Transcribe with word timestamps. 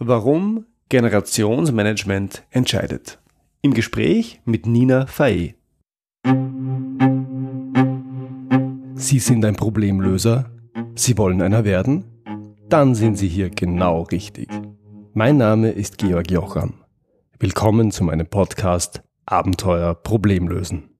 Warum 0.00 0.64
Generationsmanagement 0.90 2.44
entscheidet. 2.50 3.18
Im 3.62 3.74
Gespräch 3.74 4.40
mit 4.44 4.64
Nina 4.64 5.06
Faye. 5.06 5.56
Sie 8.94 9.18
sind 9.18 9.44
ein 9.44 9.56
Problemlöser? 9.56 10.52
Sie 10.94 11.18
wollen 11.18 11.42
einer 11.42 11.64
werden? 11.64 12.04
Dann 12.68 12.94
sind 12.94 13.16
Sie 13.16 13.26
hier 13.26 13.50
genau 13.50 14.02
richtig. 14.02 14.48
Mein 15.14 15.36
Name 15.36 15.70
ist 15.70 15.98
Georg 15.98 16.30
Jocham. 16.30 16.74
Willkommen 17.40 17.90
zu 17.90 18.04
meinem 18.04 18.28
Podcast 18.28 19.02
Abenteuer 19.26 19.96
Problemlösen. 19.96 20.90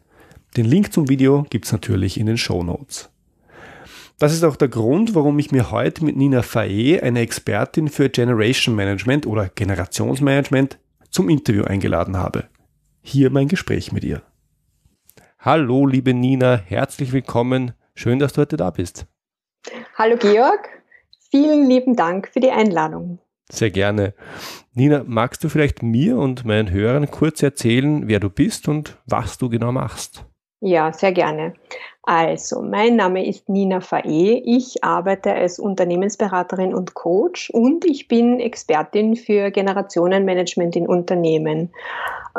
Den 0.56 0.66
Link 0.66 0.92
zum 0.92 1.08
Video 1.08 1.46
gibt's 1.50 1.72
natürlich 1.72 2.18
in 2.18 2.26
den 2.26 2.38
Show 2.38 2.62
Notes. 2.62 3.10
Das 4.18 4.32
ist 4.32 4.44
auch 4.44 4.56
der 4.56 4.68
Grund, 4.68 5.14
warum 5.14 5.38
ich 5.38 5.52
mir 5.52 5.70
heute 5.70 6.02
mit 6.02 6.16
Nina 6.16 6.40
Faye, 6.40 7.00
eine 7.02 7.20
Expertin 7.20 7.88
für 7.88 8.08
Generation 8.08 8.74
Management 8.74 9.26
oder 9.26 9.50
Generationsmanagement, 9.50 10.78
zum 11.10 11.28
Interview 11.28 11.64
eingeladen 11.64 12.16
habe. 12.16 12.44
Hier 13.02 13.30
mein 13.30 13.48
Gespräch 13.48 13.92
mit 13.92 14.04
ihr. 14.04 14.22
Hallo, 15.38 15.86
liebe 15.86 16.14
Nina, 16.14 16.56
herzlich 16.56 17.12
willkommen. 17.12 17.72
Schön, 17.94 18.18
dass 18.18 18.32
du 18.32 18.40
heute 18.40 18.56
da 18.56 18.70
bist. 18.70 19.06
Hallo, 19.96 20.16
Georg. 20.16 20.68
Vielen 21.30 21.68
lieben 21.68 21.94
Dank 21.94 22.28
für 22.32 22.40
die 22.40 22.50
Einladung. 22.50 23.18
Sehr 23.50 23.70
gerne. 23.70 24.14
Nina, 24.74 25.04
magst 25.06 25.44
du 25.44 25.48
vielleicht 25.48 25.82
mir 25.82 26.18
und 26.18 26.44
meinen 26.44 26.70
Hörern 26.70 27.10
kurz 27.10 27.42
erzählen, 27.42 28.08
wer 28.08 28.20
du 28.20 28.28
bist 28.28 28.68
und 28.68 28.98
was 29.06 29.38
du 29.38 29.48
genau 29.48 29.72
machst? 29.72 30.24
Ja, 30.60 30.90
sehr 30.92 31.12
gerne. 31.12 31.52
Also, 32.02 32.62
mein 32.62 32.96
Name 32.96 33.26
ist 33.26 33.48
Nina 33.48 33.80
Fae. 33.80 34.42
Ich 34.44 34.82
arbeite 34.82 35.34
als 35.34 35.58
Unternehmensberaterin 35.58 36.72
und 36.72 36.94
Coach 36.94 37.50
und 37.50 37.84
ich 37.84 38.08
bin 38.08 38.40
Expertin 38.40 39.16
für 39.16 39.50
Generationenmanagement 39.50 40.76
in 40.76 40.88
Unternehmen. 40.88 41.72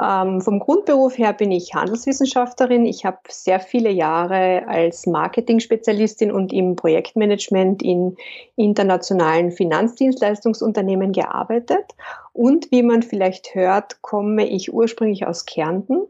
Ähm, 0.01 0.41
vom 0.41 0.59
Grundberuf 0.59 1.17
her 1.17 1.33
bin 1.33 1.51
ich 1.51 1.75
Handelswissenschaftlerin. 1.75 2.85
Ich 2.85 3.05
habe 3.05 3.19
sehr 3.27 3.59
viele 3.59 3.91
Jahre 3.91 4.67
als 4.67 5.05
Marketing-Spezialistin 5.05 6.31
und 6.31 6.53
im 6.53 6.75
Projektmanagement 6.75 7.83
in 7.83 8.15
internationalen 8.55 9.51
Finanzdienstleistungsunternehmen 9.51 11.11
gearbeitet. 11.11 11.93
Und 12.33 12.71
wie 12.71 12.83
man 12.83 13.03
vielleicht 13.03 13.53
hört, 13.53 14.01
komme 14.01 14.47
ich 14.47 14.73
ursprünglich 14.73 15.27
aus 15.27 15.45
Kärnten. 15.45 16.07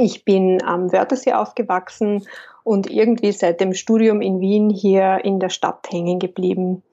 Ich 0.00 0.24
bin 0.24 0.62
am 0.62 0.92
Wörthersee 0.92 1.32
aufgewachsen 1.32 2.24
und 2.62 2.88
irgendwie 2.88 3.32
seit 3.32 3.60
dem 3.60 3.74
Studium 3.74 4.20
in 4.20 4.40
Wien 4.40 4.70
hier 4.70 5.24
in 5.24 5.40
der 5.40 5.48
Stadt 5.48 5.88
hängen 5.90 6.20
geblieben. 6.20 6.84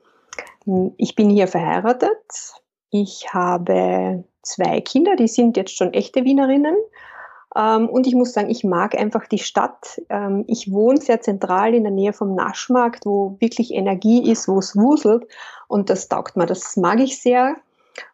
Ich 0.97 1.13
bin 1.13 1.29
hier 1.29 1.47
verheiratet. 1.47 2.17
Ich 2.89 3.31
habe 3.31 4.23
zwei 4.41 4.81
Kinder, 4.81 5.15
die 5.15 5.27
sind 5.27 5.55
jetzt 5.55 5.77
schon 5.77 5.93
echte 5.93 6.23
Wienerinnen. 6.23 6.75
Ähm, 7.55 7.87
und 7.89 8.07
ich 8.07 8.15
muss 8.15 8.33
sagen, 8.33 8.49
ich 8.49 8.63
mag 8.63 8.97
einfach 8.97 9.27
die 9.27 9.37
Stadt. 9.37 10.01
Ähm, 10.09 10.43
ich 10.47 10.71
wohne 10.71 10.99
sehr 10.99 11.21
zentral 11.21 11.75
in 11.75 11.83
der 11.83 11.91
Nähe 11.91 12.11
vom 12.11 12.33
Naschmarkt, 12.33 13.05
wo 13.05 13.37
wirklich 13.39 13.71
Energie 13.71 14.31
ist, 14.31 14.47
wo 14.47 14.57
es 14.57 14.75
wuselt. 14.75 15.27
Und 15.67 15.91
das 15.91 16.09
taugt 16.09 16.37
mir. 16.37 16.47
Das 16.47 16.75
mag 16.75 16.99
ich 16.99 17.21
sehr. 17.21 17.55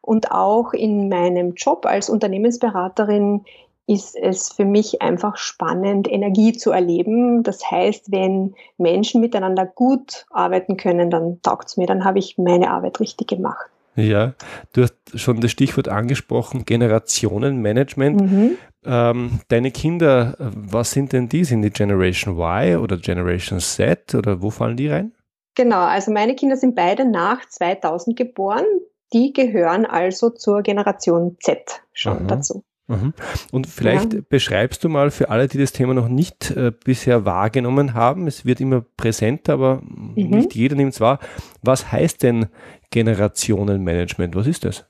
Und 0.02 0.32
auch 0.32 0.74
in 0.74 1.08
meinem 1.08 1.54
Job 1.54 1.86
als 1.86 2.10
Unternehmensberaterin 2.10 3.46
ist 3.92 4.16
es 4.16 4.54
für 4.54 4.64
mich 4.64 5.02
einfach 5.02 5.36
spannend, 5.36 6.10
Energie 6.10 6.54
zu 6.54 6.72
erleben. 6.72 7.44
Das 7.44 7.70
heißt, 7.70 8.10
wenn 8.10 8.56
Menschen 8.78 9.20
miteinander 9.20 9.66
gut 9.66 10.26
arbeiten 10.30 10.78
können, 10.78 11.10
dann 11.10 11.42
taugt 11.42 11.68
es 11.68 11.78
mir, 11.78 11.88
dann 11.88 12.06
habe 12.06 12.20
ich 12.20 12.38
meine 12.38 12.72
Arbeit 12.72 13.02
richtig 13.02 13.28
gemacht. 13.28 13.66
Ja, 13.96 14.34
du 14.72 14.84
hast 14.84 14.96
schon 15.16 15.42
das 15.42 15.52
Stichwort 15.52 15.90
angesprochen, 15.90 16.64
Generationenmanagement. 16.64 18.22
Mhm. 18.22 18.58
Ähm, 18.86 19.42
deine 19.50 19.72
Kinder, 19.72 20.36
was 20.40 20.92
sind 20.92 21.12
denn 21.12 21.28
die? 21.28 21.44
Sind 21.44 21.62
die 21.62 21.72
Generation 21.72 22.38
Y 22.38 22.78
oder 22.78 22.96
Generation 22.96 23.60
Z 23.60 24.16
oder 24.16 24.42
wo 24.42 24.50
fallen 24.50 24.78
die 24.78 24.88
rein? 24.88 25.12
Genau, 25.56 25.82
also 25.82 26.14
meine 26.14 26.36
Kinder 26.36 26.56
sind 26.56 26.76
beide 26.76 27.04
nach 27.04 27.46
2000 27.46 28.16
geboren. 28.16 28.64
Die 29.12 29.34
gehören 29.34 29.86
also 29.86 30.30
zur 30.30 30.62
Generation 30.62 31.36
Z 31.42 31.82
schon 31.92 32.20
Aha. 32.20 32.28
dazu. 32.28 32.64
Mhm. 32.92 33.14
Und 33.52 33.68
vielleicht 33.68 34.14
ja. 34.14 34.20
beschreibst 34.28 34.84
du 34.84 34.90
mal 34.90 35.12
für 35.12 35.30
alle, 35.30 35.48
die 35.48 35.58
das 35.58 35.72
Thema 35.72 35.94
noch 35.94 36.08
nicht 36.08 36.52
äh, 36.52 36.72
bisher 36.72 37.26
wahrgenommen 37.26 37.94
haben, 37.94 38.28
es 38.28 38.46
wird 38.46 38.62
immer 38.62 38.82
präsenter, 38.98 39.54
aber 39.54 39.82
mhm. 39.84 40.30
nicht 40.30 40.56
jeder 40.56 40.76
nimmt 40.76 40.94
es 40.94 41.02
wahr. 41.02 41.20
Was 41.62 41.92
heißt 41.92 42.24
denn 42.24 42.48
Generationenmanagement? 42.92 44.36
Was 44.36 44.48
ist 44.48 44.66
das? 44.66 44.86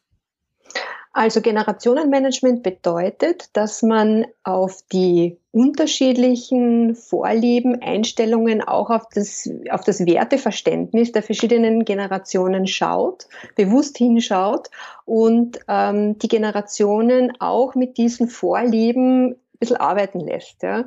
Also 1.13 1.41
Generationenmanagement 1.41 2.63
bedeutet, 2.63 3.49
dass 3.53 3.81
man 3.81 4.25
auf 4.43 4.81
die 4.93 5.37
unterschiedlichen 5.51 6.95
Vorlieben, 6.95 7.81
Einstellungen, 7.81 8.61
auch 8.61 8.89
auf 8.89 9.09
das, 9.13 9.49
auf 9.69 9.83
das 9.83 10.05
Werteverständnis 10.05 11.11
der 11.11 11.23
verschiedenen 11.23 11.83
Generationen 11.83 12.65
schaut, 12.65 13.27
bewusst 13.55 13.97
hinschaut 13.97 14.69
und 15.03 15.59
ähm, 15.67 16.17
die 16.19 16.29
Generationen 16.29 17.33
auch 17.39 17.75
mit 17.75 17.97
diesen 17.97 18.29
Vorlieben 18.29 19.35
bisschen 19.61 19.77
arbeiten 19.77 20.19
lässt. 20.19 20.63
Ja. 20.63 20.85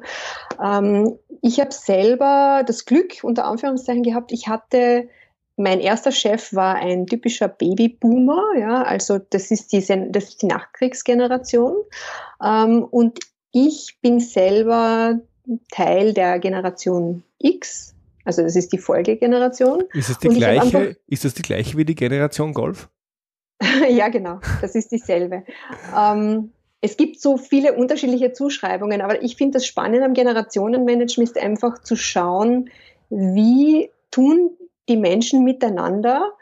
Ähm, 0.63 1.19
ich 1.41 1.61
habe 1.61 1.73
selber 1.73 2.63
das 2.67 2.85
Glück, 2.85 3.15
unter 3.23 3.47
Anführungszeichen 3.47 4.03
gehabt, 4.03 4.33
ich 4.33 4.49
hatte 4.49 5.09
mein 5.57 5.81
erster 5.81 6.13
Chef 6.13 6.53
war 6.53 6.77
ein 6.77 7.07
typischer 7.07 7.49
Babyboomer, 7.49 8.43
ja, 8.59 8.83
also 8.83 9.19
das 9.19 9.51
ist 9.51 9.73
die, 9.73 9.81
das 9.81 10.25
ist 10.25 10.43
die 10.43 10.47
Nachkriegsgeneration. 10.47 11.77
Ähm, 12.45 12.85
und 12.85 13.21
ich 13.53 13.99
bin 14.03 14.21
selber 14.21 15.21
Teil 15.71 16.13
der 16.13 16.39
Generation 16.39 17.23
X, 17.39 17.95
also 18.25 18.43
das 18.43 18.57
ist 18.57 18.73
die 18.73 18.79
Folgegeneration. 18.79 19.85
Ist 19.93 20.11
es 20.11 20.19
die, 20.19 20.29
gleiche, 20.29 20.97
ist 21.07 21.25
das 21.25 21.35
die 21.35 21.43
gleiche 21.43 21.77
wie 21.77 21.85
die 21.85 21.95
Generation 21.95 22.53
Golf? 22.53 22.89
ja, 23.89 24.09
genau, 24.09 24.41
das 24.61 24.75
ist 24.75 24.91
dieselbe. 24.91 25.45
ähm, 25.97 26.51
es 26.81 26.99
gibt 26.99 27.21
so 27.21 27.39
viele 27.39 27.75
unterschiedliche 27.75 28.33
Zuschreibungen, 28.33 29.01
aber 29.01 29.23
ich 29.23 29.37
finde 29.37 29.55
das 29.55 29.67
Spannende 29.67 30.05
am 30.05 30.13
Generationenmanagement 30.13 31.31
ist 31.31 31.39
einfach 31.39 31.79
zu 31.83 31.97
schauen, 31.97 32.69
wie 33.09 33.91
tun 34.11 34.51
die 34.89 34.97
Menschen 34.97 35.45
miteinander 35.45 36.33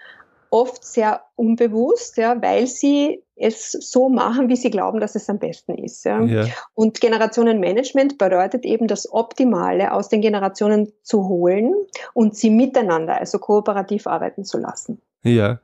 oft 0.53 0.85
sehr 0.85 1.23
unbewusst, 1.35 2.19
ja, 2.19 2.41
weil 2.43 2.67
sie 2.67 3.23
es 3.37 3.73
so 3.73 4.11
machen, 4.11 4.51
wie 4.51 4.57
sie 4.57 4.71
glauben, 4.71 5.01
dass 5.01 5.15
es 5.15 5.29
am 5.31 5.39
besten 5.39 5.75
ist. 5.75 6.05
Ja. 6.05 6.23
ja. 6.23 6.47
Und 6.75 7.01
Generationenmanagement 7.01 8.19
bedeutet 8.19 8.67
eben 8.67 8.87
das 8.87 9.11
Optimale 9.11 9.93
aus 9.93 10.11
den 10.11 10.21
Generationen 10.21 10.93
zu 11.03 11.27
holen 11.27 11.75
und 12.13 12.37
sie 12.37 12.51
miteinander, 12.51 13.19
also 13.19 13.39
kooperativ 13.39 14.07
arbeiten 14.07 14.45
zu 14.45 14.59
lassen. 14.59 15.01
Ja, 15.25 15.61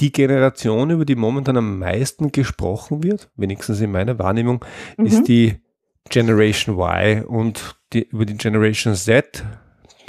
die 0.00 0.10
Generation, 0.10 0.90
über 0.90 1.04
die 1.04 1.16
momentan 1.16 1.56
am 1.56 1.78
meisten 1.78 2.32
gesprochen 2.32 3.04
wird, 3.04 3.30
wenigstens 3.36 3.80
in 3.80 3.92
meiner 3.92 4.18
Wahrnehmung, 4.18 4.64
mhm. 4.96 5.06
ist 5.06 5.28
die 5.28 5.60
Generation 6.08 6.76
Y 6.78 7.24
und 7.24 7.76
die, 7.92 8.02
über 8.02 8.24
die 8.24 8.36
Generation 8.36 8.94
Z 8.94 9.44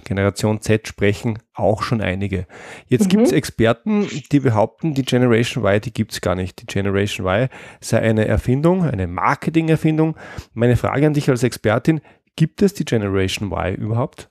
Generation 0.07 0.61
Z 0.61 0.87
sprechen 0.87 1.39
auch 1.53 1.83
schon 1.83 2.01
einige. 2.01 2.47
Jetzt 2.87 3.05
mhm. 3.05 3.09
gibt 3.09 3.23
es 3.23 3.31
Experten, 3.31 4.07
die 4.31 4.39
behaupten, 4.39 4.93
die 4.93 5.03
Generation 5.03 5.65
Y, 5.65 5.81
die 5.81 5.93
gibt 5.93 6.13
es 6.13 6.21
gar 6.21 6.35
nicht. 6.35 6.61
Die 6.61 6.65
Generation 6.65 7.27
Y 7.27 7.49
sei 7.81 7.99
eine 7.99 8.25
Erfindung, 8.25 8.83
eine 8.83 9.07
Marketing-Erfindung. 9.07 10.15
Meine 10.53 10.77
Frage 10.77 11.07
an 11.07 11.13
dich 11.13 11.29
als 11.29 11.43
Expertin, 11.43 12.01
gibt 12.35 12.61
es 12.61 12.73
die 12.73 12.85
Generation 12.85 13.51
Y 13.51 13.75
überhaupt? 13.75 14.29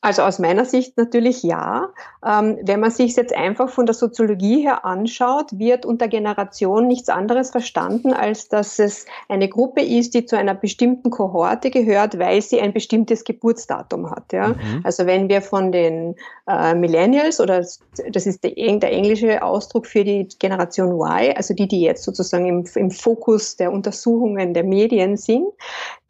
Also 0.00 0.22
aus 0.22 0.38
meiner 0.38 0.64
Sicht 0.64 0.96
natürlich 0.96 1.42
ja. 1.42 1.88
Ähm, 2.24 2.58
wenn 2.62 2.78
man 2.78 2.92
sich 2.92 3.16
jetzt 3.16 3.34
einfach 3.34 3.68
von 3.68 3.84
der 3.84 3.96
Soziologie 3.96 4.62
her 4.62 4.84
anschaut, 4.84 5.46
wird 5.58 5.84
unter 5.84 6.06
Generation 6.06 6.86
nichts 6.86 7.08
anderes 7.08 7.50
verstanden, 7.50 8.12
als 8.12 8.48
dass 8.48 8.78
es 8.78 9.06
eine 9.28 9.48
Gruppe 9.48 9.82
ist, 9.82 10.14
die 10.14 10.24
zu 10.24 10.38
einer 10.38 10.54
bestimmten 10.54 11.10
Kohorte 11.10 11.70
gehört, 11.70 12.16
weil 12.16 12.40
sie 12.42 12.60
ein 12.60 12.72
bestimmtes 12.72 13.24
Geburtsdatum 13.24 14.08
hat. 14.08 14.32
Ja? 14.32 14.48
Mhm. 14.48 14.82
Also 14.84 15.04
wenn 15.06 15.28
wir 15.28 15.42
von 15.42 15.72
den 15.72 16.14
äh, 16.46 16.76
Millennials 16.76 17.40
oder 17.40 17.58
das 17.58 18.26
ist 18.26 18.44
der, 18.44 18.52
der, 18.52 18.92
englische 18.92 19.42
Ausdruck 19.42 19.88
für 19.88 20.04
die 20.04 20.28
Generation 20.38 20.92
Y, 20.92 21.36
also 21.36 21.54
die, 21.54 21.66
die 21.66 21.80
jetzt 21.80 22.04
sozusagen 22.04 22.46
im, 22.46 22.64
im 22.76 22.92
Fokus 22.92 23.56
der 23.56 23.72
Untersuchungen 23.72 24.54
der 24.54 24.62
Medien 24.62 25.16
sind, 25.16 25.48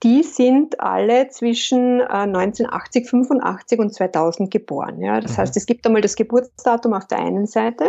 die 0.03 0.23
sind 0.23 0.81
alle 0.81 1.29
zwischen 1.29 2.01
äh, 2.01 2.05
1980, 2.05 3.09
85 3.09 3.79
und 3.79 3.95
2000 3.95 4.51
geboren. 4.51 5.01
Ja? 5.01 5.21
Das 5.21 5.33
mhm. 5.33 5.37
heißt, 5.39 5.57
es 5.57 5.67
gibt 5.67 5.87
einmal 5.87 6.03
das 6.03 6.15
Geburtsdatum 6.17 6.95
auf 6.95 7.07
der 7.07 7.19
einen 7.19 7.47
Seite 7.47 7.89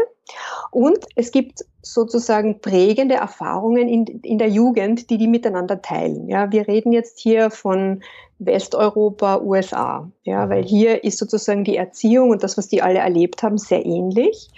und 0.72 1.00
es 1.16 1.32
gibt 1.32 1.66
sozusagen 1.82 2.62
prägende 2.62 3.16
Erfahrungen 3.16 3.88
in, 3.88 4.06
in 4.24 4.38
der 4.38 4.50
Jugend, 4.50 5.10
die 5.10 5.18
die 5.18 5.28
miteinander 5.28 5.82
teilen. 5.82 6.28
Ja? 6.28 6.52
Wir 6.52 6.68
reden 6.68 6.94
jetzt 6.94 7.20
hier 7.20 7.52
von 7.52 8.02
Westeuropa, 8.40 9.42
USA, 9.42 10.10
ja? 10.24 10.46
Mhm. 10.46 10.50
weil 10.50 10.64
hier 10.64 11.04
ist 11.04 11.18
sozusagen 11.20 11.64
die 11.64 11.76
Erziehung 11.76 12.32
und 12.32 12.42
das, 12.42 12.58
was 12.58 12.70
die 12.70 12.82
alle 12.82 13.00
erlebt 13.00 13.44
haben, 13.44 13.58
sehr 13.58 13.86
ähnlich. 13.86 14.50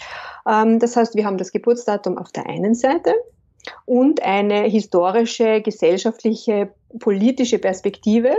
Ähm, 0.47 0.79
das 0.79 0.95
heißt, 0.95 1.15
wir 1.15 1.25
haben 1.25 1.37
das 1.37 1.51
Geburtsdatum 1.51 2.17
auf 2.17 2.31
der 2.31 2.47
einen 2.47 2.75
Seite 2.75 3.13
und 3.85 4.23
eine 4.23 4.63
historische, 4.63 5.61
gesellschaftliche, 5.61 6.73
politische 6.99 7.59
Perspektive, 7.59 8.35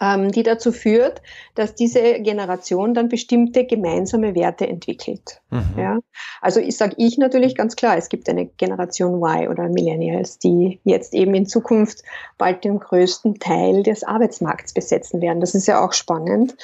ähm, 0.00 0.30
die 0.30 0.42
dazu 0.42 0.72
führt, 0.72 1.22
dass 1.54 1.74
diese 1.74 2.20
Generation 2.20 2.94
dann 2.94 3.08
bestimmte 3.08 3.66
gemeinsame 3.66 4.34
Werte 4.34 4.66
entwickelt. 4.66 5.40
Mhm. 5.50 5.74
Ja? 5.76 5.98
Also 6.40 6.60
ich 6.60 6.76
sage 6.76 6.94
ich 6.98 7.18
natürlich 7.18 7.56
ganz 7.56 7.76
klar, 7.76 7.96
es 7.96 8.08
gibt 8.08 8.28
eine 8.28 8.46
Generation 8.46 9.14
Y 9.14 9.48
oder 9.48 9.68
Millennials, 9.68 10.38
die 10.38 10.80
jetzt 10.84 11.14
eben 11.14 11.34
in 11.34 11.46
Zukunft 11.46 12.02
bald 12.36 12.64
den 12.64 12.78
größten 12.78 13.40
Teil 13.40 13.82
des 13.82 14.04
Arbeitsmarkts 14.04 14.72
besetzen 14.72 15.20
werden. 15.20 15.40
Das 15.40 15.54
ist 15.54 15.66
ja 15.66 15.84
auch 15.84 15.92
spannend. 15.92 16.56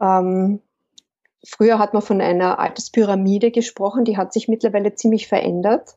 Ähm, 0.00 0.60
früher 1.46 1.78
hat 1.78 1.92
man 1.92 2.02
von 2.02 2.20
einer 2.20 2.58
Alterspyramide 2.58 3.50
gesprochen, 3.50 4.04
die 4.04 4.16
hat 4.16 4.32
sich 4.32 4.48
mittlerweile 4.48 4.94
ziemlich 4.94 5.28
verändert. 5.28 5.96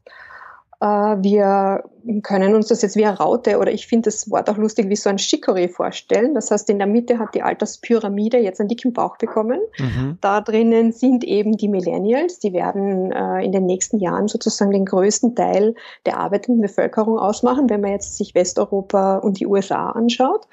Äh, 0.82 0.86
wir 0.86 1.84
können 2.22 2.56
uns 2.56 2.68
das 2.68 2.82
jetzt 2.82 2.96
wie 2.96 3.06
eine 3.06 3.18
Raute 3.18 3.58
oder 3.58 3.72
ich 3.72 3.88
finde 3.88 4.10
das 4.10 4.30
Wort 4.30 4.50
auch 4.50 4.58
lustig 4.58 4.90
wie 4.90 4.96
so 4.96 5.10
ein 5.10 5.18
Chicorée 5.18 5.70
vorstellen. 5.70 6.36
Das 6.36 6.52
heißt, 6.52 6.70
in 6.70 6.78
der 6.78 6.88
Mitte 6.88 7.20
hat 7.20 7.34
die 7.34 7.42
Alterspyramide 7.42 8.38
jetzt 8.38 8.60
einen 8.60 8.70
dicken 8.70 8.94
Bauch 8.94 9.18
bekommen. 9.18 9.60
Mhm. 9.80 10.18
Da 10.22 10.42
drinnen 10.42 10.92
sind 10.92 11.24
eben 11.24 11.58
die 11.58 11.68
Millennials, 11.68 12.40
die 12.40 12.54
werden 12.54 13.12
äh, 13.12 13.44
in 13.44 13.52
den 13.52 13.66
nächsten 13.66 14.00
Jahren 14.00 14.28
sozusagen 14.28 14.72
den 14.72 14.86
größten 14.86 15.36
Teil 15.36 15.76
der 16.06 16.18
arbeitenden 16.18 16.62
Bevölkerung 16.62 17.18
ausmachen, 17.18 17.70
wenn 17.70 17.82
man 17.82 17.92
jetzt 17.92 18.18
sich 18.18 18.36
Westeuropa 18.36 19.18
und 19.18 19.40
die 19.40 19.48
USA 19.48 19.90
anschaut. 19.92 20.48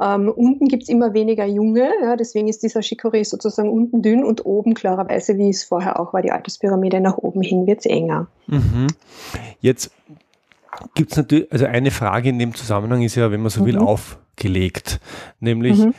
Ähm, 0.00 0.32
unten 0.34 0.66
gibt's 0.66 0.88
immer 0.88 1.12
weniger 1.12 1.44
Junge, 1.44 1.90
ja, 2.02 2.16
deswegen 2.16 2.48
ist 2.48 2.62
dieser 2.62 2.80
Chicorée 2.80 3.24
sozusagen 3.24 3.68
unten 3.68 4.00
dünn 4.00 4.24
und 4.24 4.46
oben 4.46 4.72
klarerweise, 4.72 5.36
wie 5.36 5.50
es 5.50 5.62
vorher 5.62 6.00
auch 6.00 6.14
war, 6.14 6.22
die 6.22 6.32
Alterspyramide 6.32 7.00
nach 7.00 7.18
oben 7.18 7.42
hin 7.42 7.66
wird's 7.66 7.84
enger. 7.84 8.26
Mhm. 8.46 8.86
Jetzt 9.60 9.90
gibt 10.94 11.12
es 11.12 11.16
natürlich, 11.16 11.50
also 11.52 11.66
eine 11.66 11.90
Frage 11.90 12.28
in 12.28 12.38
dem 12.38 12.54
Zusammenhang 12.54 13.02
ist 13.02 13.14
ja, 13.14 13.30
wenn 13.30 13.40
man 13.40 13.50
so 13.50 13.64
will, 13.66 13.76
mhm. 13.76 13.86
aufgelegt. 13.86 15.00
Nämlich 15.40 15.78
mhm. 15.78 15.94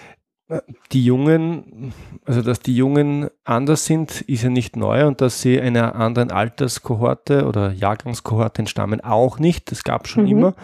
Äh, 0.52 0.62
die 0.92 1.06
Jungen, 1.06 1.94
also 2.26 2.42
dass 2.42 2.60
die 2.60 2.76
Jungen 2.76 3.30
anders 3.44 3.86
sind, 3.86 4.22
ist 4.22 4.44
ja 4.44 4.50
nicht 4.50 4.76
neu 4.76 5.08
und 5.08 5.22
dass 5.22 5.42
sie 5.42 5.60
einer 5.60 5.96
anderen 5.96 6.32
Alterskohorte 6.32 7.46
oder 7.48 7.72
Jahrgangskohorte 7.72 8.60
entstammen, 8.60 9.02
auch 9.02 9.40
nicht. 9.40 9.72
Das 9.72 9.84
gab 9.84 10.06
es 10.06 10.12
schon 10.12 10.26
mhm. 10.26 10.32
immer. 10.32 10.56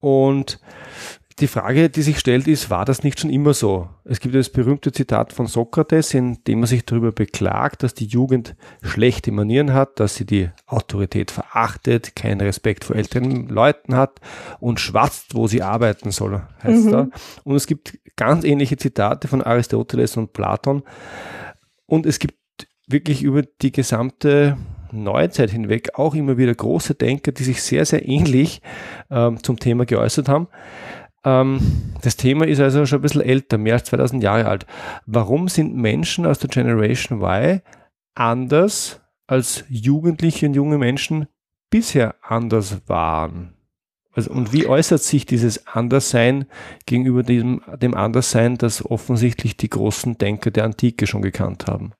Und 0.00 0.60
die 1.40 1.48
Frage, 1.48 1.90
die 1.90 2.02
sich 2.02 2.18
stellt, 2.18 2.46
ist, 2.46 2.70
war 2.70 2.84
das 2.84 3.02
nicht 3.02 3.18
schon 3.18 3.30
immer 3.30 3.54
so? 3.54 3.88
Es 4.04 4.20
gibt 4.20 4.34
das 4.34 4.50
berühmte 4.50 4.92
Zitat 4.92 5.32
von 5.32 5.46
Sokrates, 5.46 6.14
in 6.14 6.44
dem 6.44 6.62
er 6.62 6.66
sich 6.68 6.84
darüber 6.84 7.10
beklagt, 7.10 7.82
dass 7.82 7.94
die 7.94 8.06
Jugend 8.06 8.54
schlechte 8.82 9.32
Manieren 9.32 9.72
hat, 9.72 9.98
dass 9.98 10.14
sie 10.14 10.26
die 10.26 10.50
Autorität 10.66 11.30
verachtet, 11.32 12.14
keinen 12.14 12.40
Respekt 12.40 12.84
vor 12.84 12.94
älteren 12.94 13.48
Leuten 13.48 13.96
hat 13.96 14.20
und 14.60 14.78
schwatzt, 14.78 15.34
wo 15.34 15.48
sie 15.48 15.62
arbeiten 15.62 16.12
soll, 16.12 16.42
heißt 16.62 16.86
mhm. 16.86 16.90
da. 16.90 17.08
Und 17.42 17.56
es 17.56 17.66
gibt 17.66 17.98
ganz 18.16 18.44
ähnliche 18.44 18.76
Zitate 18.76 19.26
von 19.26 19.42
Aristoteles 19.42 20.16
und 20.16 20.32
Platon. 20.32 20.84
Und 21.86 22.06
es 22.06 22.20
gibt 22.20 22.38
wirklich 22.86 23.22
über 23.22 23.42
die 23.42 23.72
gesamte 23.72 24.56
Neuzeit 24.92 25.50
hinweg 25.50 25.98
auch 25.98 26.14
immer 26.14 26.38
wieder 26.38 26.54
große 26.54 26.94
Denker, 26.94 27.32
die 27.32 27.42
sich 27.42 27.62
sehr, 27.62 27.84
sehr 27.84 28.06
ähnlich 28.06 28.62
ähm, 29.10 29.42
zum 29.42 29.58
Thema 29.58 29.84
geäußert 29.84 30.28
haben. 30.28 30.48
Ähm, 31.24 31.60
das 32.02 32.16
Thema 32.16 32.46
ist 32.46 32.60
also 32.60 32.84
schon 32.86 32.98
ein 32.98 33.02
bisschen 33.02 33.22
älter, 33.22 33.58
mehr 33.58 33.74
als 33.74 33.84
2000 33.84 34.22
Jahre 34.22 34.46
alt. 34.46 34.66
Warum 35.06 35.48
sind 35.48 35.74
Menschen 35.74 36.26
aus 36.26 36.38
der 36.38 36.50
Generation 36.50 37.20
Y 37.20 37.60
anders 38.14 39.00
als 39.26 39.64
Jugendliche 39.68 40.46
und 40.46 40.54
junge 40.54 40.78
Menschen 40.78 41.26
bisher 41.70 42.14
anders 42.22 42.82
waren? 42.86 43.54
Also, 44.12 44.30
und 44.30 44.52
wie 44.52 44.66
äußert 44.66 45.02
sich 45.02 45.26
dieses 45.26 45.66
Anderssein 45.66 46.46
gegenüber 46.86 47.22
diesem, 47.24 47.62
dem 47.82 47.94
Anderssein, 47.94 48.56
das 48.56 48.84
offensichtlich 48.84 49.56
die 49.56 49.70
großen 49.70 50.18
Denker 50.18 50.52
der 50.52 50.64
Antike 50.64 51.06
schon 51.06 51.22
gekannt 51.22 51.66
haben? 51.66 51.92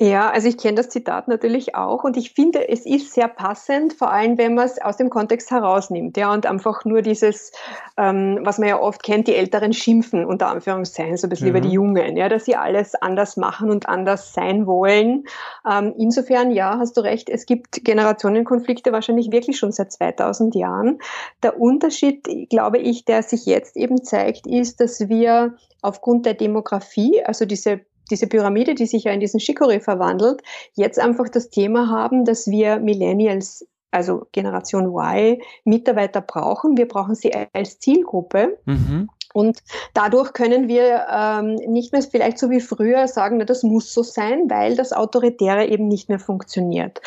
Ja, 0.00 0.30
also 0.30 0.46
ich 0.46 0.56
kenne 0.56 0.76
das 0.76 0.90
Zitat 0.90 1.26
natürlich 1.26 1.74
auch 1.74 2.04
und 2.04 2.16
ich 2.16 2.30
finde, 2.30 2.68
es 2.68 2.86
ist 2.86 3.14
sehr 3.14 3.26
passend, 3.26 3.94
vor 3.94 4.12
allem 4.12 4.38
wenn 4.38 4.54
man 4.54 4.64
es 4.64 4.80
aus 4.80 4.96
dem 4.96 5.10
Kontext 5.10 5.50
herausnimmt, 5.50 6.16
ja, 6.16 6.32
und 6.32 6.46
einfach 6.46 6.84
nur 6.84 7.02
dieses, 7.02 7.50
ähm, 7.96 8.38
was 8.44 8.58
man 8.58 8.68
ja 8.68 8.78
oft 8.80 9.02
kennt, 9.02 9.26
die 9.26 9.34
Älteren 9.34 9.72
schimpfen, 9.72 10.24
unter 10.24 10.50
Anführungszeichen, 10.50 11.16
so 11.16 11.26
ein 11.26 11.30
bisschen 11.30 11.48
mhm. 11.48 11.56
über 11.56 11.60
die 11.60 11.72
Jungen, 11.72 12.16
ja, 12.16 12.28
dass 12.28 12.44
sie 12.44 12.54
alles 12.54 12.94
anders 12.94 13.36
machen 13.36 13.70
und 13.70 13.88
anders 13.88 14.32
sein 14.32 14.68
wollen. 14.68 15.24
Ähm, 15.68 15.92
insofern, 15.98 16.52
ja, 16.52 16.78
hast 16.78 16.96
du 16.96 17.00
recht, 17.00 17.28
es 17.28 17.44
gibt 17.44 17.84
Generationenkonflikte 17.84 18.92
wahrscheinlich 18.92 19.32
wirklich 19.32 19.58
schon 19.58 19.72
seit 19.72 19.90
2000 19.90 20.54
Jahren. 20.54 21.00
Der 21.42 21.60
Unterschied, 21.60 22.48
glaube 22.50 22.78
ich, 22.78 23.04
der 23.04 23.24
sich 23.24 23.46
jetzt 23.46 23.76
eben 23.76 24.04
zeigt, 24.04 24.46
ist, 24.46 24.80
dass 24.80 25.08
wir 25.08 25.56
aufgrund 25.82 26.24
der 26.24 26.34
Demografie, 26.34 27.20
also 27.24 27.46
diese 27.46 27.80
diese 28.10 28.26
Pyramide, 28.26 28.74
die 28.74 28.86
sich 28.86 29.04
ja 29.04 29.12
in 29.12 29.20
diesen 29.20 29.40
Chicorée 29.40 29.80
verwandelt, 29.80 30.42
jetzt 30.74 30.98
einfach 30.98 31.28
das 31.28 31.50
Thema 31.50 31.88
haben, 31.90 32.24
dass 32.24 32.46
wir 32.46 32.78
Millennials, 32.78 33.66
also 33.90 34.26
Generation 34.32 34.86
Y, 34.86 35.40
Mitarbeiter 35.64 36.20
brauchen. 36.20 36.76
Wir 36.76 36.88
brauchen 36.88 37.14
sie 37.14 37.32
als 37.52 37.78
Zielgruppe. 37.78 38.58
Mhm. 38.64 39.08
Und 39.34 39.62
dadurch 39.94 40.32
können 40.32 40.68
wir 40.68 41.06
ähm, 41.10 41.54
nicht 41.66 41.92
mehr 41.92 42.02
vielleicht 42.02 42.38
so 42.38 42.50
wie 42.50 42.60
früher 42.60 43.06
sagen, 43.08 43.36
na, 43.36 43.44
das 43.44 43.62
muss 43.62 43.92
so 43.92 44.02
sein, 44.02 44.48
weil 44.48 44.74
das 44.74 44.92
Autoritäre 44.92 45.66
eben 45.66 45.86
nicht 45.86 46.08
mehr 46.08 46.18
funktioniert. 46.18 47.00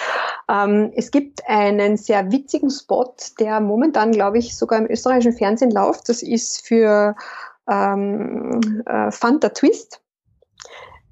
Ähm, 0.47 0.91
es 0.95 1.11
gibt 1.11 1.47
einen 1.47 1.97
sehr 1.97 2.31
witzigen 2.31 2.69
Spot, 2.69 3.13
der 3.39 3.59
momentan, 3.59 4.11
glaube 4.11 4.37
ich, 4.37 4.55
sogar 4.55 4.79
im 4.79 4.89
österreichischen 4.89 5.33
Fernsehen 5.33 5.71
läuft. 5.71 6.09
Das 6.09 6.21
ist 6.21 6.65
für 6.65 7.15
ähm, 7.69 8.83
äh, 8.85 9.11
Fanta 9.11 9.49
Twist 9.49 10.00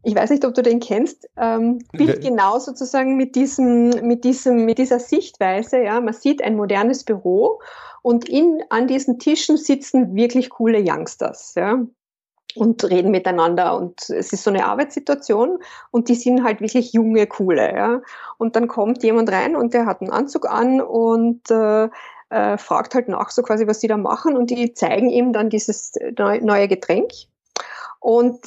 ich 0.03 0.15
weiß 0.15 0.29
nicht, 0.29 0.45
ob 0.45 0.53
du 0.53 0.61
den 0.61 0.79
kennst, 0.79 1.27
ähm, 1.37 1.79
Bild 1.91 2.21
genau 2.21 2.59
sozusagen 2.59 3.17
mit 3.17 3.35
diesem, 3.35 3.89
mit 4.07 4.23
diesem, 4.23 4.65
mit 4.65 4.77
dieser 4.77 4.99
Sichtweise. 4.99 5.81
Ja, 5.81 5.99
man 5.99 6.13
sieht 6.13 6.43
ein 6.43 6.55
modernes 6.55 7.03
Büro 7.03 7.59
und 8.01 8.27
in, 8.29 8.63
an 8.69 8.87
diesen 8.87 9.19
Tischen 9.19 9.57
sitzen 9.57 10.15
wirklich 10.15 10.49
coole 10.49 10.83
Youngsters. 10.85 11.53
Ja 11.55 11.79
und 12.55 12.83
reden 12.83 13.11
miteinander 13.11 13.77
und 13.77 14.09
es 14.09 14.33
ist 14.33 14.43
so 14.43 14.49
eine 14.49 14.65
Arbeitssituation 14.65 15.59
und 15.91 16.09
die 16.09 16.15
sind 16.15 16.43
halt 16.43 16.61
wirklich 16.61 16.93
junge, 16.93 17.27
coole, 17.27 17.75
ja. 17.75 18.01
Und 18.37 18.55
dann 18.55 18.67
kommt 18.67 19.03
jemand 19.03 19.31
rein 19.31 19.55
und 19.55 19.73
der 19.73 19.85
hat 19.85 20.01
einen 20.01 20.09
Anzug 20.09 20.49
an 20.49 20.81
und 20.81 21.49
äh, 21.51 21.89
äh, 22.29 22.57
fragt 22.57 22.95
halt 22.95 23.07
nach, 23.07 23.29
so 23.29 23.43
quasi, 23.43 23.67
was 23.67 23.79
die 23.79 23.87
da 23.87 23.97
machen 23.97 24.35
und 24.35 24.49
die 24.49 24.73
zeigen 24.73 25.09
ihm 25.09 25.33
dann 25.33 25.49
dieses 25.49 25.93
neue 26.17 26.67
Getränk 26.67 27.11
und 27.99 28.39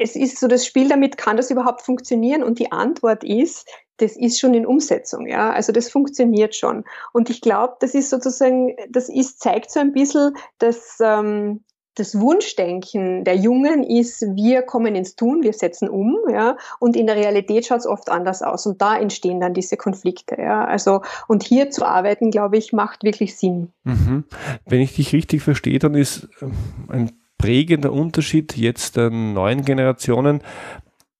es 0.00 0.16
ist 0.16 0.40
so 0.40 0.48
das 0.48 0.64
Spiel 0.64 0.88
damit, 0.88 1.18
kann 1.18 1.36
das 1.36 1.50
überhaupt 1.50 1.82
funktionieren? 1.82 2.42
Und 2.42 2.58
die 2.58 2.72
Antwort 2.72 3.22
ist, 3.22 3.68
das 3.98 4.16
ist 4.16 4.40
schon 4.40 4.54
in 4.54 4.64
Umsetzung, 4.64 5.26
ja. 5.26 5.50
Also 5.50 5.72
das 5.72 5.90
funktioniert 5.90 6.56
schon. 6.56 6.84
Und 7.12 7.28
ich 7.28 7.42
glaube, 7.42 7.76
das 7.80 7.94
ist 7.94 8.08
sozusagen, 8.08 8.74
das 8.88 9.10
ist, 9.10 9.40
zeigt 9.40 9.70
so 9.70 9.78
ein 9.78 9.92
bisschen, 9.92 10.32
dass 10.58 10.96
ähm, 11.02 11.64
das 11.96 12.18
Wunschdenken 12.18 13.24
der 13.24 13.36
Jungen 13.36 13.84
ist, 13.84 14.22
wir 14.22 14.62
kommen 14.62 14.94
ins 14.94 15.16
Tun, 15.16 15.42
wir 15.42 15.52
setzen 15.52 15.90
um, 15.90 16.16
ja, 16.30 16.56
und 16.78 16.96
in 16.96 17.06
der 17.06 17.16
Realität 17.16 17.66
schaut 17.66 17.80
es 17.80 17.86
oft 17.86 18.08
anders 18.08 18.40
aus 18.40 18.64
und 18.64 18.80
da 18.80 18.96
entstehen 18.96 19.38
dann 19.38 19.52
diese 19.52 19.76
Konflikte, 19.76 20.36
ja. 20.40 20.64
Also 20.64 21.02
und 21.28 21.42
hier 21.42 21.68
zu 21.68 21.84
arbeiten, 21.84 22.30
glaube 22.30 22.56
ich, 22.56 22.72
macht 22.72 23.04
wirklich 23.04 23.36
Sinn. 23.36 23.68
Mhm. 23.84 24.24
Wenn 24.64 24.80
ich 24.80 24.94
dich 24.94 25.12
richtig 25.12 25.42
verstehe, 25.42 25.78
dann 25.78 25.94
ist 25.94 26.26
ähm, 26.40 26.52
ein 26.88 27.20
prägender 27.40 27.92
Unterschied 27.92 28.56
jetzt 28.56 28.96
der 28.96 29.10
neuen 29.10 29.64
Generationen, 29.64 30.42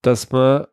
dass 0.03 0.31
man 0.31 0.67